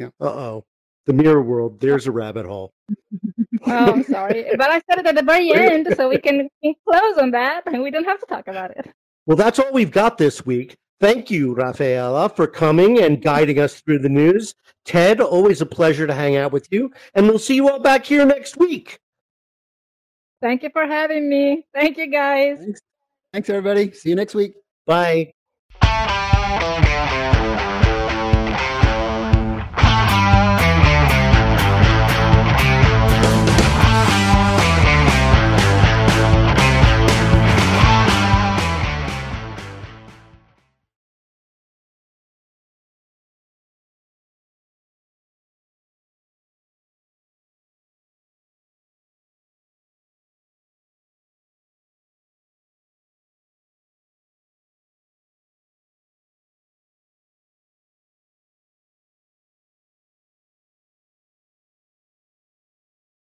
Yeah. 0.00 0.08
Uh 0.18 0.28
oh. 0.28 0.64
The 1.04 1.12
mirror 1.12 1.42
world. 1.42 1.78
There's 1.78 2.06
a 2.06 2.10
rabbit 2.12 2.46
hole. 2.46 2.72
oh, 3.66 3.92
I'm 3.92 4.02
sorry. 4.16 4.46
But 4.56 4.70
I 4.70 4.80
said 4.88 4.98
it 5.00 5.06
at 5.06 5.14
the 5.14 5.22
very 5.22 5.52
end, 5.52 5.92
so 5.94 6.08
we 6.08 6.18
can 6.18 6.48
close 6.88 7.18
on 7.18 7.30
that 7.32 7.62
and 7.66 7.82
we 7.82 7.90
don't 7.90 8.04
have 8.04 8.18
to 8.20 8.26
talk 8.26 8.48
about 8.48 8.70
it. 8.70 8.90
Well, 9.26 9.36
that's 9.36 9.58
all 9.58 9.72
we've 9.72 9.90
got 9.90 10.16
this 10.16 10.46
week. 10.46 10.76
Thank 11.00 11.30
you, 11.30 11.54
Rafaela, 11.54 12.30
for 12.30 12.46
coming 12.46 13.02
and 13.02 13.22
guiding 13.22 13.58
us 13.58 13.80
through 13.80 13.98
the 14.00 14.08
news. 14.08 14.54
Ted, 14.84 15.20
always 15.20 15.60
a 15.60 15.66
pleasure 15.66 16.06
to 16.06 16.14
hang 16.14 16.36
out 16.36 16.52
with 16.52 16.66
you. 16.70 16.90
And 17.14 17.28
we'll 17.28 17.38
see 17.38 17.54
you 17.54 17.68
all 17.70 17.80
back 17.80 18.04
here 18.06 18.24
next 18.24 18.56
week. 18.56 18.98
Thank 20.42 20.62
you 20.62 20.70
for 20.72 20.86
having 20.86 21.28
me. 21.28 21.66
Thank 21.74 21.98
you, 21.98 22.06
guys. 22.06 22.58
Thanks, 22.58 22.80
Thanks 23.32 23.50
everybody. 23.50 23.92
See 23.92 24.08
you 24.10 24.14
next 24.14 24.34
week. 24.34 24.54
Bye. 24.86 25.32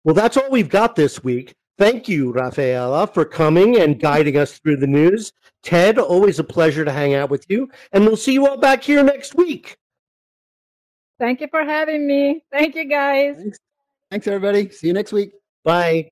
Well, 0.04 0.14
that's 0.14 0.36
all 0.36 0.50
we've 0.50 0.68
got 0.68 0.96
this 0.96 1.22
week. 1.22 1.54
Thank 1.78 2.08
you, 2.08 2.32
Rafaela, 2.32 3.06
for 3.06 3.24
coming 3.24 3.80
and 3.80 3.98
guiding 3.98 4.36
us 4.36 4.58
through 4.58 4.76
the 4.76 4.86
news. 4.86 5.32
Ted, 5.62 5.98
always 5.98 6.38
a 6.38 6.44
pleasure 6.44 6.84
to 6.84 6.92
hang 6.92 7.14
out 7.14 7.30
with 7.30 7.46
you. 7.48 7.70
And 7.92 8.04
we'll 8.04 8.16
see 8.16 8.32
you 8.32 8.46
all 8.46 8.56
back 8.56 8.82
here 8.82 9.02
next 9.02 9.34
week. 9.34 9.76
Thank 11.18 11.40
you 11.40 11.48
for 11.48 11.64
having 11.64 12.06
me. 12.06 12.42
Thank 12.50 12.74
you, 12.74 12.84
guys. 12.84 13.36
Thanks, 13.36 13.58
Thanks 14.10 14.26
everybody. 14.26 14.70
See 14.70 14.88
you 14.88 14.92
next 14.92 15.12
week. 15.12 15.32
Bye. 15.64 16.10